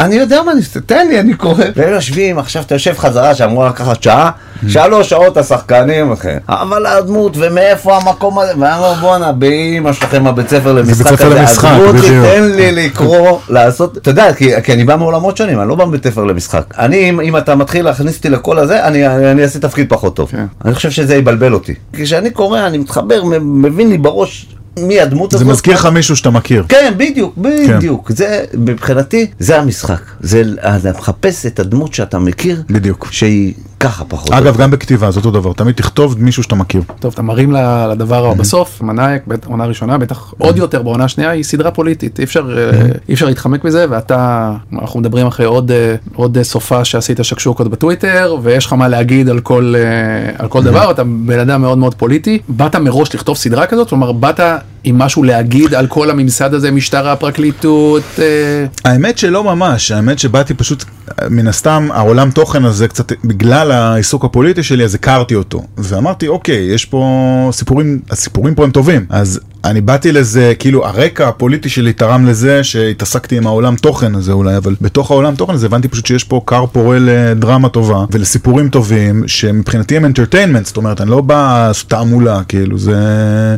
[0.00, 0.52] אני יודע מה
[0.86, 1.64] תן לי, אני קורא.
[1.76, 4.30] והם יושבים, עכשיו אתה יושב חזרה שאמורה לקחת שעה,
[4.68, 6.28] שלוש שעות השחקנים, אחי.
[6.48, 11.84] אבל הדמות, ומאיפה המקום הזה, ואני אומר בואנה, באמא שלכם הבית ספר למשחק הזה, עזבו
[11.86, 12.08] אותי.
[12.08, 16.06] תן לי לקרוא, לעשות, אתה יודע, כי, אני בא מעולמות שונים, אני לא בא מבית
[16.06, 16.74] ספר למשחק.
[16.78, 20.30] אני, אם, אתה מתחיל להכניס אותי לכל הזה, אני, אעשה תפקיד פחות טוב.
[20.30, 20.46] כן.
[20.64, 21.74] אני חושב שזה יבלבל אותי.
[21.92, 24.46] כשאני קורא, אני מתחבר, מבין לי בראש
[24.78, 25.48] מי הדמות זה הזאת.
[25.48, 26.64] מזכיר לך מישהו שאתה מכיר.
[26.68, 28.10] כן, בדיוק, בדיוק.
[28.12, 30.00] זה, מבחינתי, זה המשחק.
[30.20, 30.42] זה,
[30.76, 33.08] אתה מחפש את הדמות שאתה מכיר, בדיוק.
[33.10, 34.32] שהיא ככה פחות.
[34.32, 34.62] אגב, יותר.
[34.62, 36.82] גם בכתיבה זה אותו דבר, תמיד תכתוב מישהו שאתה מכיר.
[37.00, 37.52] טוב, אתה מרים
[37.90, 42.24] לדבר הבא בסוף, מנאייק, עונה ראשונה, בטח עוד יותר בעונה שנייה, היא סדרה פוליטית, אי
[42.24, 46.84] אפשר, אה, אי אפשר להתחמק מזה, ואתה, אנחנו מדברים אחרי עוד, אה, עוד אה, סופה
[46.84, 51.38] שעשית שקשוקות בטוויטר, ויש לך מה להגיד על כל, אה, על כל דבר, אתה בן
[51.38, 52.38] אדם מאוד מאוד פוליטי.
[52.48, 53.88] באת מראש לכתוב סדרה כזאת?
[53.88, 58.02] כלומר, באת that עם משהו להגיד על כל הממסד הזה, משטר הפרקליטות?
[58.18, 60.84] אה, האמת שלא ממש, האמת שבאתי פשוט,
[61.30, 65.62] מן הסתם העולם תוכן הזה קצת, בגלל העיסוק הפוליטי שלי אז הכרתי אותו.
[65.78, 69.06] ואמרתי אוקיי, יש פה סיפורים, הסיפורים פה הם טובים.
[69.10, 74.32] אז אני באתי לזה, כאילו הרקע הפוליטי שלי תרם לזה שהתעסקתי עם העולם תוכן הזה
[74.32, 78.68] אולי, אבל בתוך העולם תוכן הזה הבנתי פשוט שיש פה כר פורה לדרמה טובה ולסיפורים
[78.68, 82.96] טובים שמבחינתי הם entertainment, זאת אומרת אני לא בא תעמולה, כאילו זה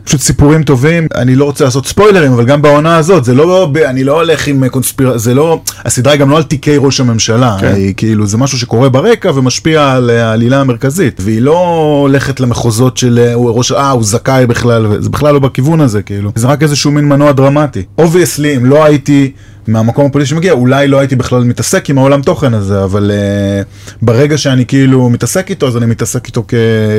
[0.04, 4.04] פשוט סיפורים טובים, אני לא רוצה לעשות ספוילרים, אבל גם בעונה הזאת זה לא, אני
[4.04, 5.18] לא הולך עם קונספיר...
[5.18, 7.74] זה לא, הסדרה היא גם לא על תיקי ראש הממשלה, כן.
[7.74, 11.58] היא כאילו זה משהו שקורה ברקע ומשפיע על העלילה המרכזית, והיא לא
[12.00, 16.02] הולכת למחוזות של אה, הוא ראש, אה הוא זכאי בכלל, זה בכלל לא בכיוון הזה
[16.02, 17.82] כאילו, זה רק איזשהו מין מנוע דרמטי.
[17.98, 19.32] obviously אם לא הייתי
[19.68, 24.38] מהמקום הפוליטי שמגיע, אולי לא הייתי בכלל מתעסק עם העולם תוכן הזה, אבל אה, ברגע
[24.38, 26.44] שאני כאילו מתעסק איתו, אז אני מתעסק איתו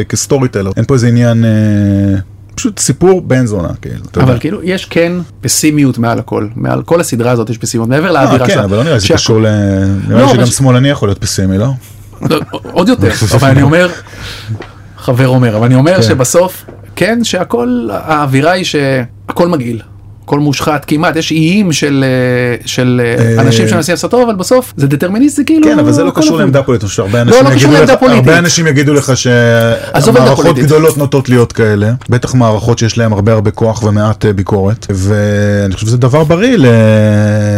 [0.09, 0.71] כ storyteller.
[0.77, 4.31] אין פה איזה עניין, אה, פשוט סיפור בן זונה, כאילו, אתה יודע.
[4.31, 8.41] אבל כאילו, יש כן פסימיות מעל הכל, מעל כל הסדרה הזאת יש פסימיות, מעבר לאווירה
[8.41, 8.63] אה, כן, שלה.
[8.63, 9.45] אבל לא נראה לי שזה שהכל- קשור ל...
[10.07, 11.67] נראה לא, לי אבל שגם שמאלני יכול להיות פסימי, לא?
[12.29, 12.39] לא,
[12.71, 13.89] עוד יותר, אבל אני אומר,
[14.97, 16.01] חבר אומר, אבל אני אומר כן.
[16.03, 16.65] שבסוף,
[16.95, 19.81] כן, שהכל, האווירה היא שהכל מגעיל.
[20.27, 24.35] הכל מושחת כמעט, יש איים של, אה, של אה, אה, אנשים שמנסים לעשות טוב, אבל
[24.35, 25.63] בסוף זה דטרמיניסט, זה כאילו...
[25.63, 26.37] כן, אבל זה לא קשור.
[26.37, 27.89] לעמדה פוליטית, שהרבה לא קשור יגידו לך.
[28.01, 29.11] הרבה אנשים יגידו לך
[30.35, 30.65] פוליטית.
[30.65, 35.87] גדולות נוטות להיות כאלה, בטח מערכות שיש להן הרבה הרבה כוח ומעט ביקורת, ואני חושב
[35.87, 36.57] שזה דבר בריא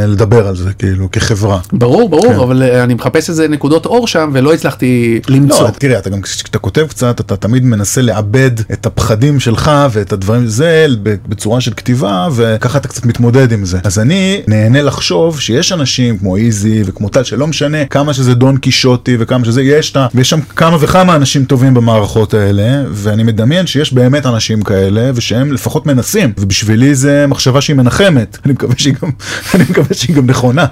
[0.08, 1.60] לדבר על זה, כאילו, כחברה.
[1.73, 2.39] ברור, ברור, כן.
[2.39, 5.63] אבל אני מחפש איזה נקודות אור שם ולא הצלחתי למצוא.
[5.63, 10.13] לא, תראה, אתה גם כשאתה כותב קצת, אתה תמיד מנסה לעבד את הפחדים שלך ואת
[10.13, 10.86] הדברים, זה
[11.27, 12.27] בצורה של כתיבה,
[12.60, 13.80] וככה אתה קצת מתמודד עם זה.
[13.84, 18.58] אז אני נהנה לחשוב שיש אנשים כמו איזי וכמו טל, שלא משנה כמה שזה דון
[18.58, 23.93] קישוטי וכמה שזה, יש, ויש שם כמה וכמה אנשים טובים במערכות האלה, ואני מדמיין שיש
[23.93, 28.38] באמת אנשים כאלה, ושהם לפחות מנסים, ובשבילי זה מחשבה שהיא מנחמת.
[28.45, 29.10] אני מקווה שהיא גם,
[29.56, 30.65] אני מקווה שהיא גם נכונה.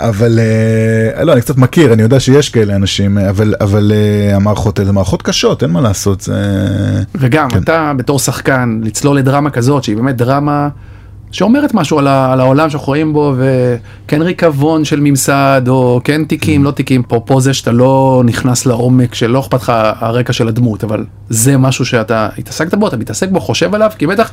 [0.00, 0.38] אבל,
[1.16, 4.78] אה, לא, אני קצת מכיר, אני יודע שיש כאלה אנשים, אה, אבל, אבל אה, המערכות
[4.78, 6.34] האלה, מערכות קשות, אין מה לעשות, זה...
[7.14, 7.62] וגם כן.
[7.62, 10.68] אתה בתור שחקן לצלול לדרמה כזאת שהיא באמת דרמה
[11.36, 16.24] שאומרת משהו על, ה, על העולם שאנחנו חיים בו וכן ריקבון של ממסד או כן
[16.24, 20.48] תיקים לא תיקים פה פה זה שאתה לא נכנס לעומק שלא אכפת לך הרקע של
[20.48, 24.30] הדמות אבל זה משהו שאתה התעסקת בו אתה מתעסק בו חושב עליו כי בטח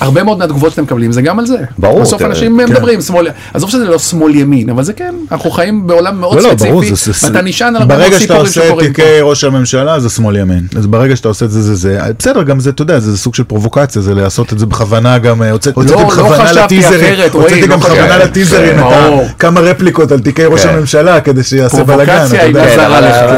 [0.00, 1.56] הרבה מאוד מהתגובות שאתם מקבלים זה גם על זה.
[1.78, 2.72] ברור, בסוף אנשים כן.
[2.72, 6.42] מדברים שמאל עזוב שזה לא שמאל ימין אבל זה כן אנחנו חיים בעולם מאוד לא,
[6.42, 8.92] לא, ספציפי ברור, זה, ואתה נשען על הרבה מאוד ברגע שאתה סיפורים עושה את שקורים
[8.92, 9.02] פה.
[9.02, 12.42] תיקי ראש הממשלה זה שמאל ימין, אז ברגע שאתה עושה את זה זה זה, בסדר
[12.42, 15.50] גם זה אתה יודע זה סוג של פרובוקציה זה לעשות את זה בכוונה גם אה,
[15.50, 17.98] הוצאת- הוצאתי לא בכוונה חשבתי לטיזרים, אחרת, הוצאתי לא גם חשבתי.
[17.98, 19.24] בכוונה לטיזרים ברור.
[19.38, 20.68] כמה רפליקות על תיקי ראש כן.
[20.74, 22.26] הממשלה כדי שיעשה בלאגן.
[22.52, 22.62] לא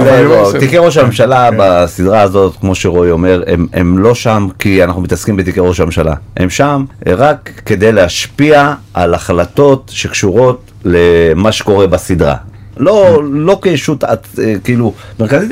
[0.04, 0.52] כן, לא.
[0.58, 5.36] תיקי ראש הממשלה בסדרה הזאת, כמו שרועי אומר, הם- הם לא שם כי אנחנו מתעסקים
[5.36, 6.14] בתיקי ראש הממשלה.
[6.36, 12.34] הם שם רק כדי להשפיע על החלטות שקשורות למה שקורה בסדרה.
[12.76, 15.50] לא לא כישות את- אה, כאילו מרכזית,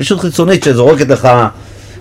[0.00, 1.28] ישות חיצונית שזורקת לך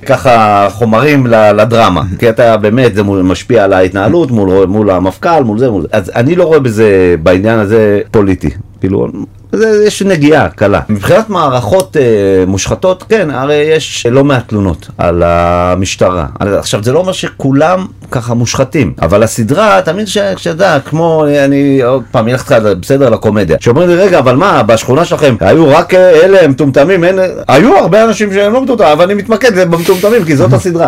[0.05, 5.71] ככה חומרים לדרמה, כי אתה באמת, זה משפיע על ההתנהלות מול, מול המפכ"ל, מול זה,
[5.71, 5.87] מול זה.
[5.91, 8.49] אז אני לא רואה בזה, בעניין הזה, פוליטי.
[8.79, 9.07] כאילו,
[9.51, 10.79] זה, יש נגיעה קלה.
[10.89, 12.03] מבחינת מערכות אה,
[12.47, 16.25] מושחתות, כן, הרי יש לא מעט תלונות על המשטרה.
[16.39, 21.25] על- עכשיו, זה לא אומר שכולם ככה מושחתים, אבל הסדרה, תמיד ש- שאתה יודע, כמו,
[21.45, 25.69] אני עוד פעם אלך איתך בסדר לקומדיה, שאומרים לי, רגע, אבל מה, בשכונה שלכם היו
[25.69, 27.19] רק אה, אלה, הם מטומטמים, אין...
[27.47, 30.87] היו הרבה אנשים שהם לא מטומטמים, אבל אני מתמקד במטומטמים, כי זאת הסדרה.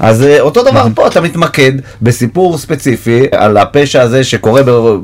[0.00, 4.62] אז אה, אותו דבר פה, אתה מתמקד בסיפור ספציפי על הפשע הזה שקורה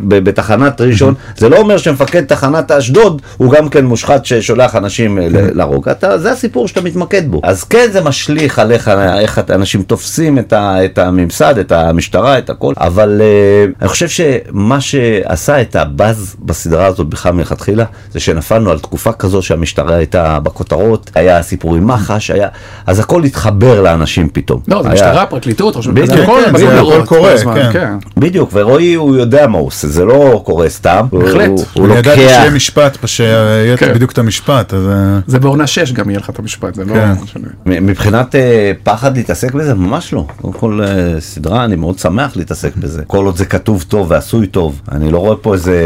[0.08, 5.26] בתחנת ראשון, זה לא אומר שמפקד תחנת אשדוד הוא גם כן מושחת ששולח אנשים אה,
[5.30, 7.40] להרוג, אתה- זה הסיפור שאתה מתמקד בו.
[7.44, 13.20] אז כן זה משליך עליך, איך אנשים תופסים את הממסד, את המשטרה, את הכל, אבל
[13.24, 19.12] אה, אני חושב שמה שעשה את הבאז בסדרה הזאת בכלל מלכתחילה, זה שנפלנו על תקופה
[19.12, 22.48] כזו שהמשטרה הייתה בכותרות, היה סיפור עם מח"ש, היה,
[22.86, 24.60] אז הכל התחבר לאנשים פתאום.
[24.68, 27.68] לא, זה היה- משטרה, פרקליטות, כן, זה בכותרות הכל קורה, כן.
[27.72, 27.92] כן.
[28.16, 31.06] בדיוק, ורועי הוא יודע מה הוא עושה, זה לא קורה סתם.
[31.10, 31.48] הוא- בהחלט.
[31.48, 32.32] הוא, הוא אני ידעתי לוקח...
[32.36, 33.92] שיהיה משפט, שיהיה כן.
[33.94, 34.86] בדיוק את המשפט, אז...
[34.88, 37.12] אה, זה בעונה 6 גם יהיה לך את המשפט, זה לא כן.
[37.22, 37.48] משנה.
[37.66, 40.26] מבחינת אה, פחד להתעסק בזה, ממש לא.
[40.40, 43.02] קודם כל אה, סדרה, אני מאוד שמח להתעסק בזה.
[43.06, 44.80] כל עוד זה כתוב טוב ועשוי טוב.
[44.92, 45.76] אני לא רואה פה איזה,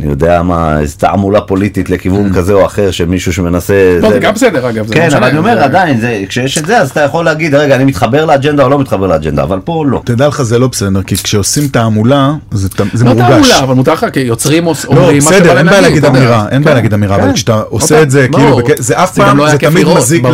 [0.00, 3.74] אני יודע מה, איזה תעמולה פוליטית לכיוון כזה או אחר של מישהו שמנסה...
[4.02, 6.66] לא, זה גם בסדר אגב, לא כן, משנה, אבל אני אומר זה- עדיין, כשיש את
[6.66, 9.84] זה, אז אתה יכול להגיד, רגע, אני מתחבר לאג'נדה או לא מתחבר לאג'נדה, אבל פה
[9.86, 10.02] לא.
[10.04, 13.28] תדע לך זה לא בסדר, כי כשעושים תעמולה, זה זה לא מורגש.
[13.30, 16.04] תעמולה, אבל מותר לך כיוצרים לא, אומרים מה שבא בסדר, אין בעיה להגיד.
[16.04, 17.22] אמירה, אין בעיה כן, להגיד אמירה, כן.
[17.22, 20.24] אבל כשאתה עושה אותה, את זה, כאילו, זה אף פעם, לא זה תמיד מזיק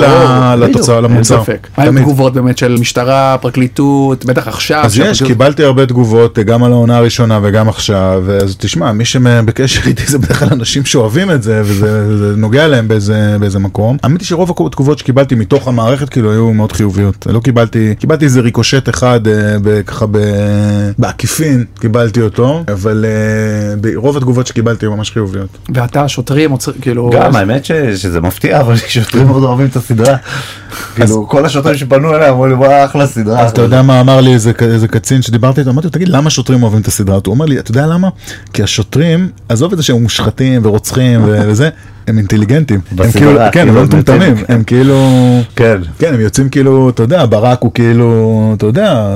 [0.59, 1.43] לתוצאה, אין למוצר.
[1.43, 1.69] ספק.
[1.79, 2.01] מה עם.
[2.01, 4.83] תגובות באמת של משטרה, פרקליטות, בטח עכשיו.
[4.85, 9.81] אז יש, קיבלתי הרבה תגובות, גם על העונה הראשונה וגם עכשיו, אז תשמע, מי שבקשר
[9.87, 13.97] איתי זה בדרך כלל אנשים שאוהבים את זה, וזה זה נוגע להם באיזה, באיזה מקום.
[14.03, 17.27] האמת היא שרוב התגובות שקיבלתי מתוך המערכת, כאילו, היו מאוד חיוביות.
[17.31, 17.56] לא קיבלתי,
[17.99, 20.07] קיבלתי איזה ריקושט אחד, אה, ככה
[20.99, 23.05] בעקיפין, קיבלתי אותו, אבל
[23.85, 25.49] אה, רוב התגובות שקיבלתי היו ממש חיוביות.
[25.75, 27.11] ואתה, שוטרים, עוצר- כאילו...
[27.15, 30.17] גם האמת ש- שזה מפתיע, אבל שוטרים מאוד אוהבים את הסדרה.
[30.95, 33.41] כאילו, כל השוטרים שפנו אליה אמרו לי, וואי, אחלה סדרה.
[33.41, 34.53] אז אתה יודע מה אמר לי איזה,
[34.91, 37.19] קצין שדיברתי איתו, אמרתי לו, תגיד, למה שוטרים אוהבים את הסדרה?
[37.27, 38.09] הוא אומר לי, אתה יודע למה?
[38.53, 41.69] כי השוטרים, עזוב את זה שהם מושחתים ורוצחים וזה,
[42.07, 42.81] הם אינטליגנטים.
[42.99, 44.51] הם כאילו, כן, הם כאילו, לא מטומטמים, בצדק.
[44.51, 44.97] הם כאילו,
[45.57, 45.79] כן.
[45.99, 49.07] כן, הם יוצאים כאילו, אתה יודע, ברק הוא כאילו, אתה יודע,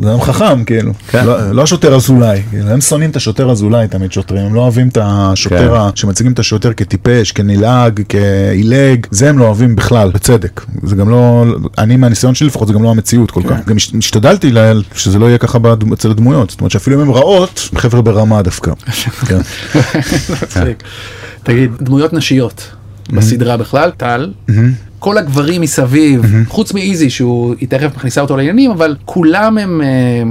[0.00, 0.92] זה עם חכם, כאילו.
[1.08, 1.26] כן.
[1.26, 4.88] לא, לא השוטר אזולאי, כאילו, הם שונאים את השוטר אזולאי תמיד שוטרים, הם לא אוהבים
[4.88, 5.80] את השוטר, כן.
[5.80, 10.64] ה- שמציגים את השוטר כטיפש, כנלעג, כעילג, זה הם לא אוהבים בכלל, בצדק.
[10.82, 11.44] זה גם לא,
[11.78, 13.68] אני מהניסיון שלי לפחות, זה גם לא המציאות כל כך.
[13.68, 17.08] גם הש- השתדלתי ל- שזה לא יהיה ככה בד- אצל הדמויות, זאת אומרת שאפילו אם
[17.08, 18.72] הן רעות, חבר'ה ברמה דווקא.
[19.28, 19.38] כן.
[21.42, 22.70] תגיד, דמויות נשיות
[23.12, 24.32] בסדרה בכלל, טל,
[25.04, 30.22] כל הגברים מסביב, חוץ מאיזי שהוא, היא תכף מכניסה אותו לעניינים, אבל כולם הם, אה,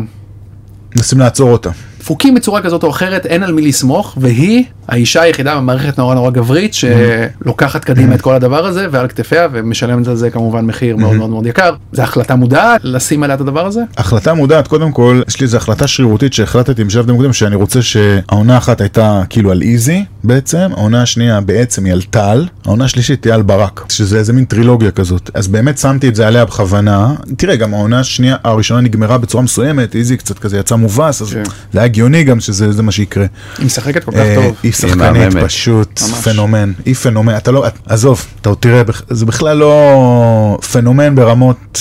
[0.95, 1.69] מנסים לעצור אותה.
[1.99, 6.31] דפוקים בצורה כזאת או אחרת, אין על מי לסמוך, והיא האישה היחידה במערכת נורא נורא
[6.31, 11.13] גברית שלוקחת קדימה את כל הדבר הזה ועל כתפיה ומשלמת על זה כמובן מחיר מאוד
[11.13, 11.75] מאוד מאוד יקר.
[11.91, 13.81] זו החלטה מודעת לשים עליה את הדבר הזה?
[13.97, 17.81] החלטה מודעת, קודם כל, יש לי איזו החלטה שרירותית שהחלטתי בשלב די מוקדם שאני רוצה
[17.81, 23.21] שהעונה אחת הייתה כאילו על איזי בעצם, העונה השנייה בעצם היא על טל, העונה השלישית
[23.21, 25.29] תהיה על ברק, שזה איזה מין טרילוגיה כזאת.
[25.33, 27.13] אז באמת שמתי את זה עליה בכוונה.
[27.37, 31.43] תראה, גם העונה השנייה, הראשונה נגמרה בצורה מסוימת, איזי קצת כזה יצא מובס, אז כן.
[31.73, 33.25] זה היה הגיוני גם שזה זה מה שיקרה.
[33.57, 34.55] היא משחקת כל כך אה, טוב.
[34.73, 35.43] היא שחקנית.
[35.45, 36.11] פשוט ממש.
[36.11, 41.79] פנומן, היא פנומן, אתה לא, עזוב, אתה תראה, זה בכלל לא פנומן ברמות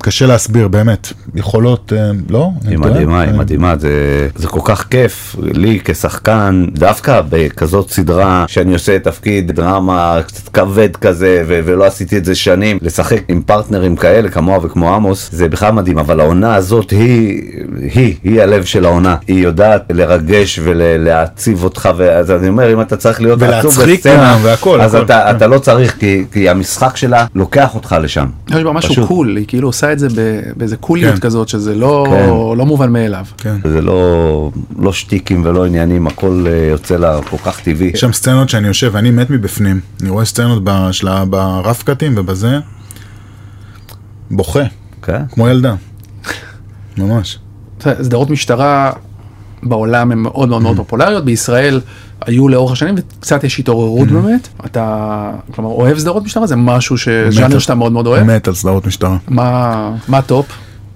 [0.00, 2.50] שקשה להסביר, באמת, יכולות, אה, לא?
[2.68, 2.78] היא?
[2.78, 8.72] מדהימה, היא אה, מדהימה, זה, זה כל כך כיף לי כשחקן, דווקא בכזאת סדרה שאני
[8.72, 13.96] עושה תפקיד דרמה קצת כבד כזה ו- ולא עשיתי את זה שנים, לשחק עם פרטנרים
[13.96, 17.42] כאלה כמוה וכמו עמוס, זה בכלל מדהים, אבל העונה הזאת היא,
[17.94, 22.96] היא, היא הלב של העונה, היא יודעת לרגש ולהעציב אותך, ואז אני אומר, אם אתה
[22.96, 25.04] צריך להיות עצוב בסצנה, והכל, אז הכל.
[25.04, 28.26] אתה, אתה לא צריך, כי, כי המשחק שלה לוקח אותך לשם.
[28.50, 29.06] יש בה משהו.
[29.06, 31.20] קול, היא כאילו עושה את זה ב- באיזה קוליות כן.
[31.20, 32.26] כזאת שזה לא כן.
[32.58, 33.24] לא מובן מאליו.
[33.38, 33.56] כן.
[33.64, 37.90] זה לא, לא שטיקים ולא עניינים, הכל אה, יוצא לה כל כך טבעי.
[37.94, 42.58] יש שם סצנות שאני יושב ואני מת מבפנים, אני רואה סצנות בשלה- ברף קטים ובזה,
[44.30, 44.60] בוכה,
[45.02, 45.22] כן?
[45.32, 45.74] כמו ילדה,
[46.98, 47.38] ממש.
[48.02, 48.92] סדרות משטרה
[49.62, 51.80] בעולם הן מאוד מאוד מאוד פופולריות, בישראל
[52.26, 54.48] היו לאורך השנים וקצת יש התעוררות באמת.
[54.66, 56.46] אתה, כלומר, אוהב סדרות משטרה?
[56.46, 56.96] זה משהו.
[57.30, 58.22] ז'אנר שאתה מאוד מאוד אוהב?
[58.22, 59.16] מת על סדרות משטרה.
[59.28, 60.46] מה מה הטופ?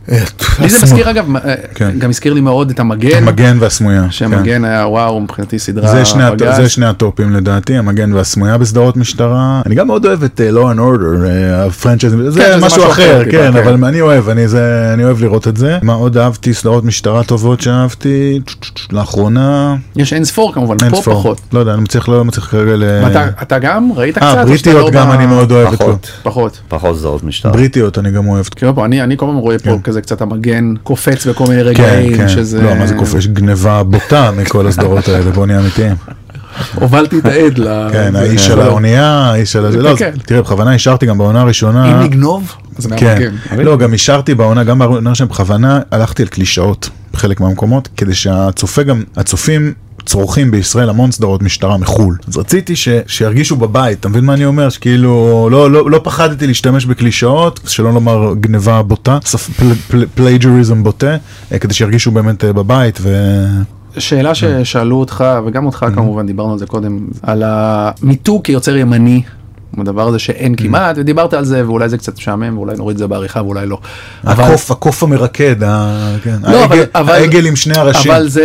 [0.09, 0.79] לי זה.
[0.83, 1.91] מזכיר אגב, אה, כן.
[1.99, 4.03] גם הזכיר לי מאוד את המגן, המגן והסמויה.
[4.03, 4.11] כן.
[4.11, 6.39] שהמגן היה וואו מבחינתי סדרה זה שני, הט-.
[6.57, 9.63] זה שני הטופים לדעתי, המגן והסמויה בסדרות משטרה.
[9.67, 13.31] אני גם מאוד אוהב את Law and Order, אה, ה franchise, זה משהו אחר, כן,
[13.31, 13.57] טיפה, כן.
[13.57, 15.79] אבל אני אוהב, אני זה- אני אוהב לראות את זה.
[15.83, 16.55] מה עוד אהבתי?
[16.55, 18.41] סדרות משטרה טובות שאהבתי,
[18.93, 21.15] לאחרונה, יש אין ספור כמובן, אין פה ספור.
[21.15, 21.41] פחות.
[21.53, 22.85] לא יודע, אני מצליח, לא מצליח כרגע ל...
[23.05, 24.23] ואתה אתה גם ראית קצת?
[24.27, 25.77] אה, שאתה בריטיות לא גם אני מאוד אוהב את זה.
[25.79, 26.61] פחות, פחות.
[26.69, 27.53] פחות סדרות משטרה.
[27.53, 28.45] בריטיות אני גם אוהב.
[28.85, 29.79] אני אני כל הזמן רואה פה.
[29.95, 32.29] כזה קצת המגן קופץ בכל מיני כן, רגעים, כן.
[32.29, 32.63] שזה...
[32.63, 33.27] לא, מה זה קופץ?
[33.27, 35.97] גניבה בוטה מכל הסדרות האלה, בוא נהיה אמיתיים.
[36.75, 37.89] הובלתי את העד ל...
[37.93, 38.61] כן, האיש של.
[38.61, 40.11] האונייה, האיש של הזה, לא, אז כן.
[40.27, 41.93] תראה, בכוונה אישרתי גם בעונה הראשונה.
[41.93, 43.35] אם נגנוב, זה כן.
[43.59, 48.83] לא, גם אישרתי בעונה, גם בעונה שם בכוונה הלכתי על קלישאות בחלק מהמקומות, כדי שהצופה
[48.83, 49.73] גם, הצופים
[50.07, 52.17] צורכים בישראל המון סדרות משטרה מחו"ל.
[52.29, 54.69] אז רציתי ש, שירגישו בבית, אתה מבין מה אני אומר?
[54.69, 59.19] שכאילו, לא, לא, לא פחדתי להשתמש בקלישאות, שלא לומר גניבה בוטה,
[60.15, 61.17] plagiarism בוטה,
[61.53, 63.45] אה, כדי שירגישו באמת אה, בבית, ו...
[63.99, 69.23] שאלה ששאלו אותך, וגם אותך כמובן, דיברנו על זה קודם, על המיתוג כיוצר ימני.
[69.81, 73.07] הדבר הזה שאין כמעט, ודיברת על זה, ואולי זה קצת משעמם, ואולי נוריד את זה
[73.07, 73.79] בעריכה, ואולי לא.
[74.25, 75.57] הקוף, הקוף המרקד.
[76.23, 78.13] כן, לא, העגל, עם שני הראשים.
[78.13, 78.45] אבל זה,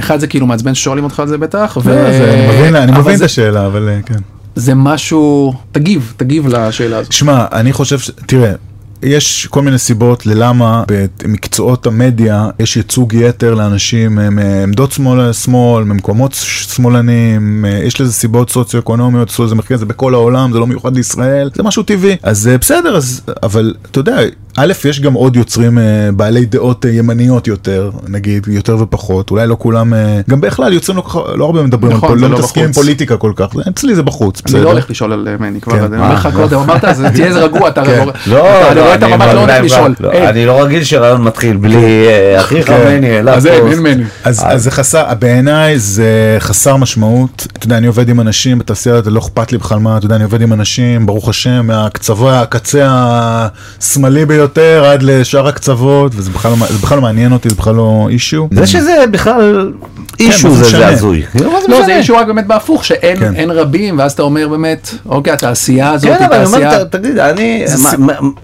[0.00, 1.76] אחד זה כאילו מעצבן ששואלים אותך על זה בטח.
[1.76, 4.18] לא, זה- אני מבין, את השאלה, אבל אה, כן.
[4.56, 7.12] זה משהו, תגיב, תגיב לשאלה הזאת.
[7.12, 8.10] שמע, אני חושב ש...
[8.26, 8.52] תראה,
[9.04, 10.84] יש כל מיני סיבות ללמה
[11.22, 18.12] במקצועות המדיה יש ייצוג יתר לאנשים אה, מעמדות שמאל, שמאל, ממקומות שמאלנים, אה, יש לזה
[18.12, 22.16] סיבות סוציו-אקונומיות, עשו מחקר, זה בכל העולם, זה לא מיוחד לישראל, זה משהו טבעי.
[22.22, 24.18] אז אה, בסדר, אז, אבל אתה יודע,
[24.56, 25.84] א', יש גם עוד יוצרים אה,
[26.16, 30.98] בעלי דעות אה, ימניות יותר, נגיד, יותר ופחות, אולי לא כולם, אה, גם בכלל יוצרים
[30.98, 32.72] לא, לא הרבה מדברים נכון, על זה פול- לא לא מתעסקים עם.
[32.72, 34.64] פוליטיקה כל כך, אצלי זה בחוץ, אני בסדר.
[34.64, 35.84] לא הולך לשאול על מני כבר, כן.
[35.84, 38.04] אני אומר לך קודם, אמרת, אז תהיה איזה רגוע, אתה כן.
[38.26, 39.94] לא, אני רואה את המבט, לא הולך אני- לשאול.
[40.00, 40.12] לא.
[40.12, 42.06] אני לא רגיל שרעיון מתחיל בלי
[42.40, 42.84] אחיך כן.
[42.96, 44.04] מני אליו אז אין, מני.
[44.24, 47.46] אז, זה חסר, בעיניי זה חסר משמעות.
[47.58, 50.16] אתה יודע, אני עובד עם אנשים בתעשייה, זה לא אכפת לי בכלל מה, אתה יודע,
[50.16, 52.86] אני עובד עם אנשים, ברוך השם, מהקצוות, הקצה
[53.80, 54.43] השמאלי ביותר
[54.84, 58.46] עד לשאר הקצוות, וזה לא, בכלל לא מעניין אותי, זה בכלל לא אישיו.
[58.50, 59.72] זה שזה בכלל
[60.20, 61.22] אישו מה זה זה הזוי.
[61.34, 61.84] מה זה לא?
[61.86, 63.50] זה אישו רק באמת בהפוך, שאין כן.
[63.50, 66.72] רבים, ואז אתה אומר באמת, אוקיי, התעשייה הזאת כן, היא אבל אני תעשייה...
[66.72, 67.64] אומר, ת- תגיד, אני,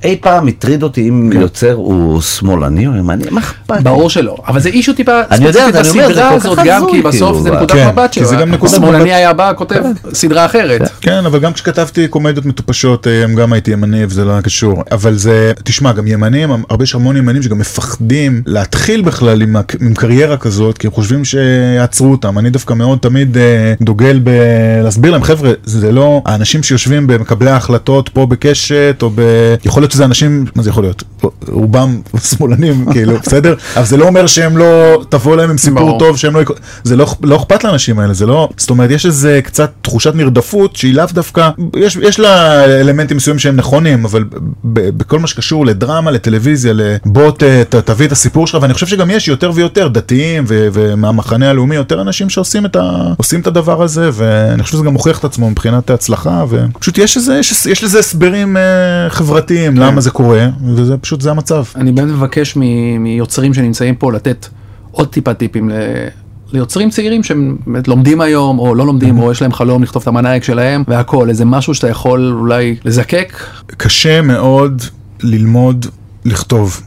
[0.05, 3.83] אי פעם הטריד אותי אם יוצר הוא שמאלני או ימני, מה אכפת לי?
[3.83, 6.59] ברור שלא, אבל זה אישו טיפה אני יודע, ספציפית אני אומר, זה לסדרה כל הזאת
[6.59, 8.41] כך גם, כי בסוף כאילו, זה נקודת כן, מבט כי זה שלו.
[8.41, 8.83] גם נקודת מבט.
[8.85, 10.81] השמאלני היה בא, כותב סדרה אחרת.
[11.01, 14.83] כן, אבל גם כשכתבתי קומדיות מטופשות, אה, גם הייתי ימני וזה לא היה קשור.
[14.93, 19.43] אבל זה, תשמע, גם ימנים, הרבה יש המון ימנים שגם מפחדים להתחיל בכלל
[19.81, 21.35] עם קריירה כזאת, כי הם חושבים ש...
[21.77, 22.39] יעצרו אותם.
[22.39, 28.09] אני דווקא מאוד תמיד אה, דוגל בלהסביר להם, חבר'ה, זה לא האנשים שיושבים במקבלי ההחלטות
[28.09, 29.21] פה בקשת, או ב...
[29.65, 31.05] יכול להיות שזה אנשים, מה זה יכול להיות?
[31.49, 33.55] רובם שמאלנים, כאילו, בסדר?
[33.77, 35.99] אבל זה לא אומר שהם לא, תבוא להם עם סיפור.
[35.99, 36.43] טוב, שהם לא...
[36.85, 38.49] זה לא, לא אכפת לאנשים האלה, זה לא...
[38.57, 41.51] זאת אומרת, יש איזה קצת תחושת נרדפות שהיא לאו דווקא...
[41.77, 44.25] יש, יש לה אלמנטים מסוימים שהם נכונים, אבל
[44.65, 49.11] בכל מה שקשור לדרמה, לטלוויזיה, לבוא ת, ת, תביא את הסיפור שלך, ואני חושב שגם
[49.11, 50.69] יש יותר ויותר דתיים ו,
[51.51, 55.19] ומהמחנה הלאומי, יותר אנשים שעושים את, ה, את הדבר הזה, ואני חושב שזה גם מוכיח
[55.19, 58.63] את עצמו מבחינת ההצלחה, ופשוט יש, איזה, יש, יש לזה הסברים אה,
[59.09, 61.65] חברתיים למה זה קורה, וזה פשוט, זה המצב.
[61.77, 64.49] אני באמת מבקש מ- מיוצרים שנמצאים פה לתת
[64.91, 65.73] עוד טיפה טיפים ל...
[66.53, 70.45] ליוצרים צעירים שהם לומדים היום או לא לומדים או יש להם חלום לכתוב את המנאייק
[70.45, 73.33] שלהם והכל איזה משהו שאתה יכול אולי לזקק
[73.77, 74.83] קשה מאוד
[75.23, 75.87] ללמוד
[76.25, 76.81] לכתוב.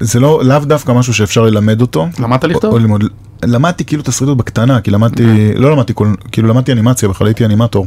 [0.00, 2.06] זה לא, לאו דווקא משהו שאפשר ללמד אותו.
[2.18, 2.64] למדת לכתוב?
[2.64, 3.04] או, או ללמוד.
[3.44, 7.86] למדתי כאילו תסריטות בקטנה, כי למדתי, לא למדתי, כל, כאילו למדתי אנימציה, בכלל הייתי אנימטור.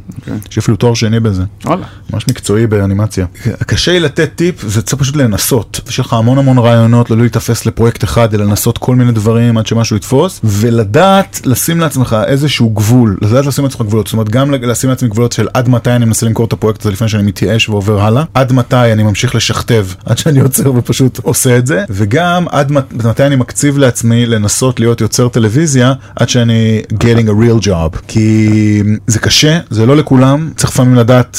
[0.49, 1.43] יש לי אפילו תואר שני בזה.
[1.65, 1.85] וואלה.
[2.13, 3.25] ממש מקצועי באנימציה.
[3.67, 5.79] קשה לי לתת טיפ, זה צריך פשוט לנסות.
[5.89, 9.67] יש לך המון המון רעיונות, לא להיתפס לפרויקט אחד, אלא לנסות כל מיני דברים עד
[9.67, 14.89] שמשהו יתפוס, ולדעת לשים לעצמך איזשהו גבול, לדעת לשים לעצמך גבולות, זאת אומרת גם לשים
[14.89, 18.01] לעצמי גבולות של עד מתי אני מנסה למכור את הפרויקט הזה לפני שאני מתייאש ועובר
[18.01, 22.71] הלאה, עד מתי אני ממשיך לשכתב עד שאני יוצר ופשוט עושה את זה, וגם עד
[22.71, 27.97] מת- מתי אני מקציב לעצמי לנסות להיות יוצר טלוויזיה עד שאני getting a real job,
[28.07, 31.37] כי זה קשה, זה לא לכולם, צריך לפעמים לדעת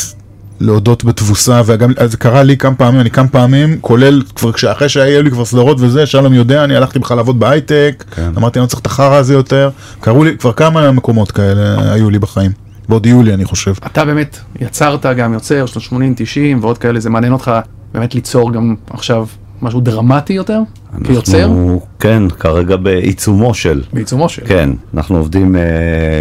[0.60, 5.22] להודות בתבוסה, וגם זה קרה לי כמה פעמים, אני כמה פעמים, כולל כבר כשאחרי שהיו
[5.22, 8.30] לי כבר סדרות וזה, שלום יודע, אני הלכתי בכלל לעבוד בהייטק, כן.
[8.36, 12.10] אמרתי אני לא צריך את החרא הזה יותר, קרו לי כבר כמה מקומות כאלה היו
[12.10, 12.52] לי בחיים,
[12.88, 13.72] ועוד יהיו לי אני חושב.
[13.86, 17.50] אתה באמת יצרת גם יוצר שנות 80 90 ועוד כאלה זה מעניין אותך
[17.94, 19.26] באמת ליצור גם עכשיו
[19.62, 20.60] משהו דרמטי יותר
[21.04, 23.82] כיוצר אנחנו, כן, כרגע בעיצומו של.
[23.92, 24.42] בעיצומו של.
[24.46, 25.60] כן, אנחנו עובדים אה,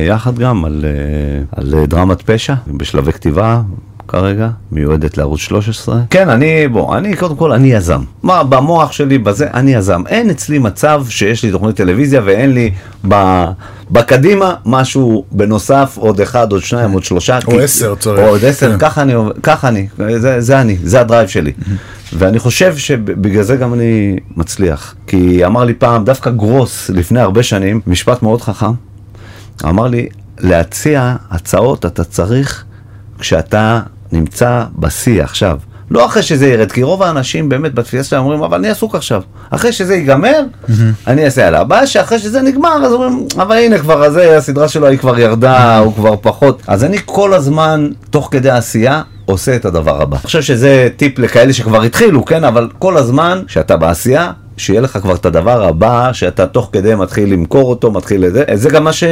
[0.07, 3.61] יחד גם על, אה, על דרמת פשע, בשלבי כתיבה
[4.11, 6.01] כרגע, מיועדת לערוץ 13.
[6.09, 8.01] כן, אני, בוא, אני קודם כל, אני יזם.
[8.23, 10.03] מה, במוח שלי, בזה, אני יזם.
[10.07, 12.71] אין אצלי מצב שיש לי תוכנית טלוויזיה ואין לי
[13.07, 13.43] ב,
[13.91, 17.39] בקדימה משהו בנוסף, עוד אחד, עוד שניים, עוד שלושה.
[17.45, 18.19] או כי- עשר צריך.
[18.19, 18.77] או עוד עשר, כן.
[18.79, 19.87] ככה אני, ככה אני,
[20.19, 21.53] זה, זה אני, זה הדרייב שלי.
[22.13, 24.95] ואני חושב שבגלל זה גם אני מצליח.
[25.07, 28.71] כי אמר לי פעם, דווקא גרוס, לפני הרבה שנים, משפט מאוד חכם,
[29.65, 30.07] אמר לי,
[30.39, 32.63] להציע הצעות אתה צריך
[33.19, 33.79] כשאתה
[34.11, 35.57] נמצא בשיא עכשיו.
[35.91, 39.21] לא אחרי שזה ירד, כי רוב האנשים באמת בתפיסה שלהם אומרים, אבל אני עסוק עכשיו.
[39.49, 40.41] אחרי שזה ייגמר,
[41.07, 41.61] אני אעשה עליו.
[41.61, 45.77] הבעיה שאחרי שזה נגמר, אז אומרים, אבל הנה כבר, הזה, הסדרה שלו היא כבר ירדה,
[45.77, 46.61] הוא כבר פחות.
[46.67, 50.17] אז אני כל הזמן, תוך כדי העשייה, עושה את הדבר הבא.
[50.17, 52.43] אני חושב שזה טיפ לכאלה שכבר התחילו, כן?
[52.43, 57.33] אבל כל הזמן שאתה בעשייה, שיהיה לך כבר את הדבר הבא, שאתה תוך כדי מתחיל
[57.33, 58.43] למכור אותו, מתחיל לזה.
[58.53, 59.03] זה גם מה ש...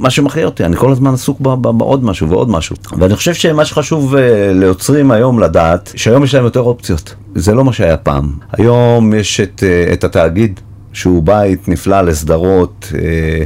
[0.00, 2.76] מה שמחיה אותי, אני כל הזמן עסוק בעוד משהו ועוד משהו.
[2.98, 7.14] ואני חושב שמה שחשוב אה, ליוצרים היום לדעת, שהיום יש להם יותר אופציות.
[7.34, 8.32] זה לא מה שהיה פעם.
[8.52, 10.60] היום יש את, אה, את התאגיד,
[10.92, 12.92] שהוא בית נפלא לסדרות.
[12.94, 13.44] אה,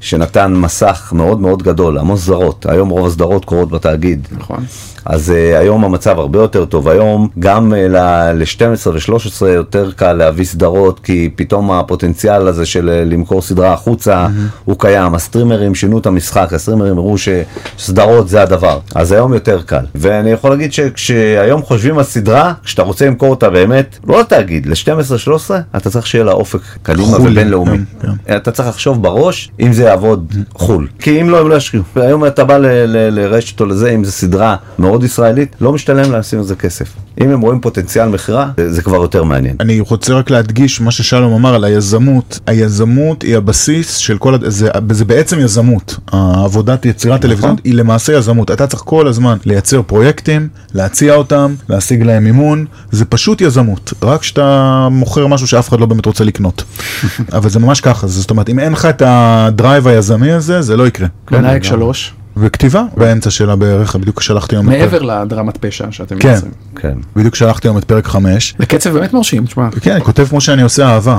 [0.00, 4.28] שנתן מסך מאוד מאוד גדול, המון סדרות, היום רוב הסדרות קורות בתאגיד.
[4.32, 4.64] נכון.
[5.04, 10.44] אז uh, היום המצב הרבה יותר טוב, היום גם uh, ל-12 ו-13 יותר קל להביא
[10.44, 14.60] סדרות, כי פתאום הפוטנציאל הזה של uh, למכור סדרה החוצה mm-hmm.
[14.64, 19.84] הוא קיים, הסטרימרים שינו את המשחק, הסטרימרים הראו שסדרות זה הדבר, אז היום יותר קל.
[19.94, 25.50] ואני יכול להגיד שכשהיום חושבים על סדרה, כשאתה רוצה למכור אותה באמת, לא לתאגיד, ל-12-13,
[25.76, 27.78] אתה צריך שיהיה לה אופק קדימה חו"ל, ובינלאומי.
[28.02, 30.88] כן, אתה צריך לחשוב בראש אם זה יעבוד חו"ל.
[30.98, 31.82] כי אם לא, הם לא ישקיעו.
[31.96, 36.44] והיום אתה בא לרשת או לזה, אם זו סדרה מאוד ישראלית, לא משתלם לשים על
[36.44, 36.92] זה כסף.
[37.20, 39.56] אם הם רואים פוטנציאל מכירה, זה זה כבר יותר מעניין.
[39.60, 42.38] אני רוצה רק להדגיש מה ששלום אמר על היזמות.
[42.46, 45.96] היזמות היא הבסיס של כל, הד- זה, זה בעצם יזמות.
[46.12, 48.50] העבודת יצירה טלוויזיונית היא למעשה יזמות.
[48.50, 53.92] אתה צריך כל הזמן לייצר פרויקטים, להציע אותם, להשיג להם מימון, זה פשוט יזמות.
[54.02, 56.64] רק כשאתה מוכר משהו שאף אחד לא באמת רוצה לקנות.
[57.32, 60.76] אבל זה ממש ככה, זאת אומרת, אם אין לך את ה drive היזמי הזה, זה
[60.76, 61.06] לא יקרה.
[61.30, 66.18] מנאייכ שלוש, וכתיבה באמצע שלה בערך, בדיוק שלחתי היום את פרק, מעבר לדרמת פשע שאתם
[66.18, 66.28] כן.
[66.28, 66.52] מייצרים.
[66.76, 66.94] כן.
[67.16, 68.54] בדיוק שלחתי היום את פרק 5.
[68.58, 71.18] זה קצב באמת מרשים, תשמע, כן, אני כותב כמו שאני עושה אהבה.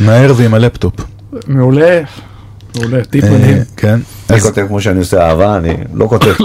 [0.00, 0.94] מהר ועם הלפטופ.
[1.46, 2.02] מעולה,
[2.76, 3.58] מעולה, טיפ אה, מדהים.
[3.76, 4.00] כן.
[4.30, 6.32] אני כותב כמו שאני עושה אהבה, אני לא כותב.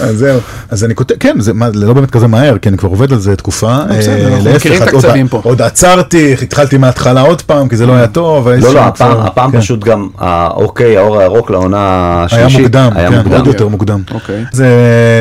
[0.00, 0.06] לא.
[0.06, 3.12] אז זהו, אז אני כותב, כן, זה לא באמת כזה מהר, כי אני כבר עובד
[3.12, 3.78] על זה תקופה.
[3.98, 8.48] בסדר, אה, להפך, עוד- עצרתי, התחלתי מההתחלה עוד פעם, כי זה לא היה טוב.
[8.48, 9.60] לא, לא, הפעם, כן.
[9.60, 12.60] פשוט גם, ה- אוקיי, האור הירוק לעונה היה השלישית.
[12.60, 13.32] מוקדם, היה כן, מוקדם.
[13.32, 14.02] עוד יותר מוקדם.
[14.14, 14.44] אוקיי.
[14.52, 14.66] זה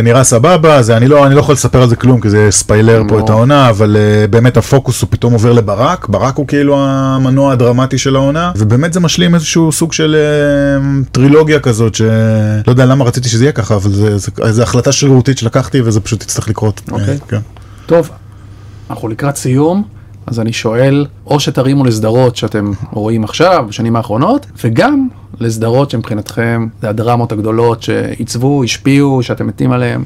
[0.03, 3.03] נראה סבבה, זה אני לא, אני לא יכול לספר על זה כלום, כי זה ספיילר
[3.07, 3.23] פה לא.
[3.23, 7.97] את העונה, אבל אה, באמת הפוקוס הוא פתאום עובר לברק, ברק הוא כאילו המנוע הדרמטי
[7.97, 12.07] של העונה, ובאמת זה משלים איזשהו סוג של אה, טרילוגיה כזאת, שלא
[12.67, 16.23] יודע למה רציתי שזה יהיה ככה, אבל זה, זה, זה החלטה שרירותית שלקחתי וזה פשוט
[16.23, 16.81] יצטרך לקרות.
[16.91, 17.13] אוקיי.
[17.13, 17.39] אה, כן.
[17.85, 18.09] טוב,
[18.89, 19.83] אנחנו לקראת סיום,
[20.27, 25.07] אז אני שואל, או שתרימו לסדרות שאתם רואים עכשיו, בשנים האחרונות, וגם
[25.39, 30.03] לסדרות שמבחינתכם זה הדרמות הגדולות שעיצבו, השפיעו, שאתם מתים עליהן.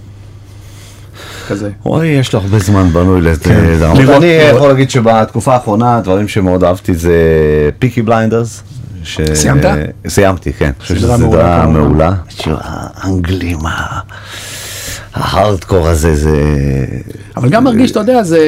[1.47, 1.69] כזה.
[1.85, 3.43] אוי, יש לו הרבה זמן בנוי לזה.
[3.43, 3.83] כן.
[4.15, 7.19] אני יכול להגיד שבתקופה האחרונה, דברים שמאוד אהבתי זה
[7.79, 8.63] Peaky Blinders.
[9.05, 9.21] ש...
[9.33, 9.65] סיימת?
[10.07, 10.65] סיימתי, כן.
[10.65, 11.67] אני חושב סדרה שזו מעולה, סדרה.
[11.67, 12.13] מעולה.
[12.95, 13.59] האנגלים,
[15.13, 16.41] ההארדקור הזה, זה...
[17.37, 18.39] אבל גם מרגיש, אתה יודע, זה,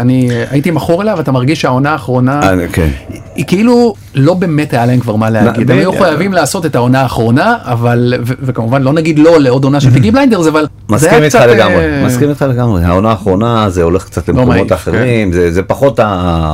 [0.00, 2.88] אני הייתי מכור אליה, ואתה מרגיש שהעונה האחרונה, אה, כן.
[3.34, 5.70] היא כאילו לא באמת היה להם כבר מה להגיד.
[5.70, 5.92] הם היו.
[5.92, 10.46] חייבים לעשות את העונה האחרונה, אבל, וכמובן לא נגיד לא לעוד עונה של Peaky Blinders,
[10.46, 11.46] אבל זה מסכים היה איתך קצת...
[11.46, 12.84] לגמרי, אה, מסכים איתך לגמרי.
[12.84, 16.00] העונה האחרונה זה הולך קצת למקומות מעיף, אחרים, זה פחות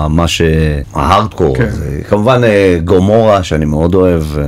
[0.08, 0.42] מה ש...
[0.94, 1.56] ההארדקור.
[1.56, 1.68] כן.
[2.08, 4.44] כמובן אה, גומורה שאני מאוד אוהב, אה,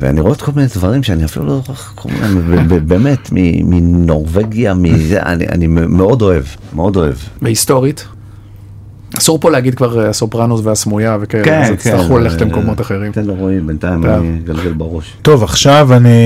[0.00, 2.08] ואני רואה את כל מיני דברים שאני אפילו לא זוכר
[2.86, 3.28] באמת,
[3.64, 4.74] מנורבגיה,
[5.48, 6.44] אני מאוד אוהב,
[6.74, 7.14] מאוד אוהב.
[7.42, 8.04] והיסטורית.
[9.18, 13.12] אסור פה להגיד כבר אה, הסופרנוס והסמויה וכאלה, אז תצטרכו ללכת אה, למקומות אחרים.
[13.12, 14.10] תן לו רואים, בינתיים טוב.
[14.10, 15.16] אני אגלגל בראש.
[15.22, 16.18] טוב, עכשיו אני,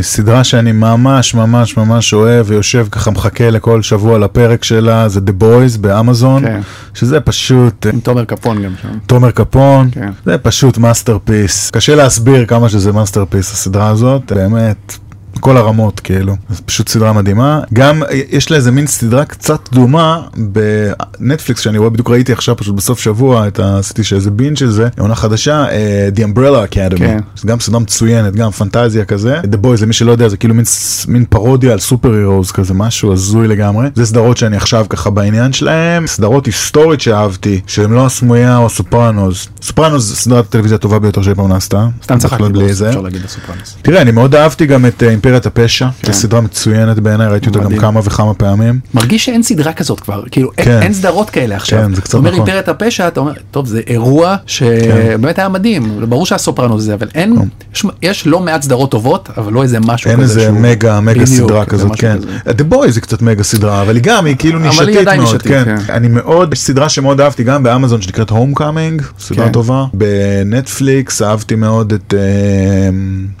[0.00, 5.42] סדרה שאני ממש ממש ממש אוהב ויושב ככה מחכה לכל שבוע לפרק שלה, זה The
[5.42, 6.60] Boys באמזון, כן.
[6.94, 7.86] שזה פשוט...
[7.86, 8.98] אה, עם תומר קפון גם שם.
[9.06, 10.10] תומר קפון, כן.
[10.24, 11.70] זה פשוט masterpiece.
[11.70, 15.03] קשה להסביר כמה שזה masterpiece הסדרה הזאת, באמת.
[15.40, 17.60] כל הרמות כאילו, זה פשוט סדרה מדהימה.
[17.72, 22.74] גם יש לה איזה מין סדרה קצת דומה בנטפליקס שאני רואה, בדיוק ראיתי עכשיו פשוט
[22.74, 26.98] בסוף שבוע, את עשיתי שאיזה בין של זה, עונה חדשה, אה, The Umbrella Academy.
[26.98, 27.18] כן.
[27.36, 29.40] זה גם סדרה מצוינת, גם פנטזיה כזה.
[29.40, 30.64] The Boys, למי שלא יודע, זה כאילו מין,
[31.08, 33.88] מין פרודיה על super heroes כזה, משהו הזוי לגמרי.
[33.94, 36.06] זה סדרות שאני עכשיו ככה בעניין שלהם.
[36.06, 39.48] סדרות היסטורית שאהבתי, שהן לא הסמויה או הסופרנוס.
[39.62, 41.86] סופרנוס זה סדרת הטלוויזיה הטובה ביותר שאי פעם נעשתה.
[42.02, 42.44] סתם צחקתי.
[42.70, 43.76] אפשר להגיד הסופרנוס.
[43.82, 47.58] תראה, אני מאוד אהבתי גם את אה, אימפריית הפשע, זו סדרה מצוינת בעיניי, ראיתי אותה
[47.58, 47.76] גם.
[47.78, 48.80] כמה וכמה פעמים.
[48.94, 50.82] מרגיש שאין סדרה כזאת כבר, כאילו אין- כן.
[50.82, 51.78] אין סדרות כאלה עכשיו.
[51.78, 52.40] כן, זה קצת אתה אומר נכון.
[52.40, 57.36] אימפריית הפשע, אתה אומר, טוב זה אירוע שבאמת היה מדהים, ברור שהסופרנוס זה, אבל אין,
[57.74, 61.00] יש- יש לא מעט סדרות טובות, אבל לא איזה משהו אין כזה איזה שהוא- מגה,
[61.00, 62.16] מגה סדרה זה כזאת, כן.
[62.18, 62.28] כזה.
[62.64, 65.64] The Boys היא קצת מגה סדרה, אבל היא גם, היא כאילו נישתית מאוד, כן.
[65.64, 65.92] כן.
[65.92, 69.52] אני מאוד, סדרה שמאוד אהבתי גם באמזון שנקראת Homecoming, סדרה כן.
[69.52, 69.84] טובה.
[69.94, 72.20] בנטפליקס אהבתי מאוד את, אה,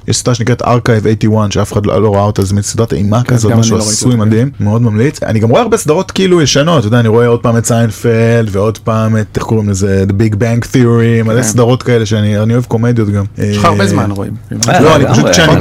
[0.08, 3.22] יש סדרה שנקראת Archive 81 שאף אחד לא לא ראה אותה, זה מין סדרת אימה
[3.24, 5.22] כזאת, גם אני משהו לא עשוי אותה, מדהים, מאוד ממליץ.
[5.22, 8.48] אני גם רואה הרבה סדרות כאילו ישנות, אתה יודע, אני רואה עוד פעם את סיינפלד
[8.50, 11.42] ועוד פעם את, איך קוראים לזה, The Big Bang Theory, מלא כן.
[11.42, 13.24] סדרות כאלה שאני אני אוהב קומדיות גם.
[13.38, 14.32] יש לך הרבה זמן רואים.
[14.80, 15.52] לא, אני פשוט כשאני-?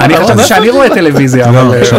[0.00, 1.98] אני חושב שאני רואה טלוויזיה, לא, אבל אוקיי.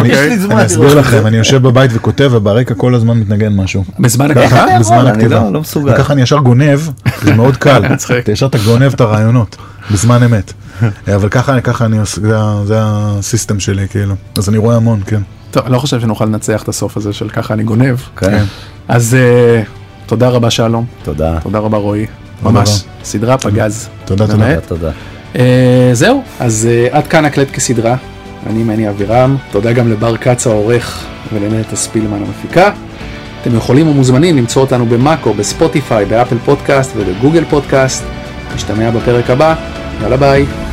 [0.50, 3.84] אני אסביר לכם, אני יושב בבית וכותב וברקע כל הזמן מתנגן משהו.
[3.98, 4.66] בזמן הכתיבה?
[4.80, 5.50] בזמן אני הכתיבה.
[5.50, 5.92] מסוגל.
[5.92, 6.80] וככה אני ישר גונב,
[7.22, 7.82] זה מאוד קל.
[8.18, 9.56] אתה ישר אתה גונב את הרעיונות,
[9.92, 10.52] בזמן אמת.
[11.16, 14.14] אבל ככה ככה אני עושה, זה זה הסיסטם שלי כאילו.
[14.38, 15.20] אז אני רואה המון, כן.
[15.50, 17.96] טוב, אני לא חושב שנוכל לנצח את הסוף הזה של ככה אני גונב.
[18.16, 18.44] כן.
[18.88, 19.62] אז אה,
[20.06, 21.38] תודה רבה שלום, תודה.
[21.42, 22.06] תודה רבה רועי.
[22.06, 23.04] תודה ממש, רבה.
[23.04, 23.88] סדרה פגז.
[24.04, 24.38] תודה, תודה.
[24.38, 24.66] באמת.
[24.68, 24.90] תודה.
[25.36, 27.96] אה, זהו, אז אה, עד כאן הקלט כסדרה.
[28.46, 32.70] אני מני אבירם, תודה גם לבר כץ העורך ולנטע ספילמן המפיקה.
[33.42, 38.04] אתם יכולים ומוזמנים למצוא אותנו במאקו, בספוטיפיי, באפל פודקאסט ובגוגל פודקאסט.
[38.54, 39.54] נשתמע בפרק הבא,
[40.02, 40.65] יאללה ביי.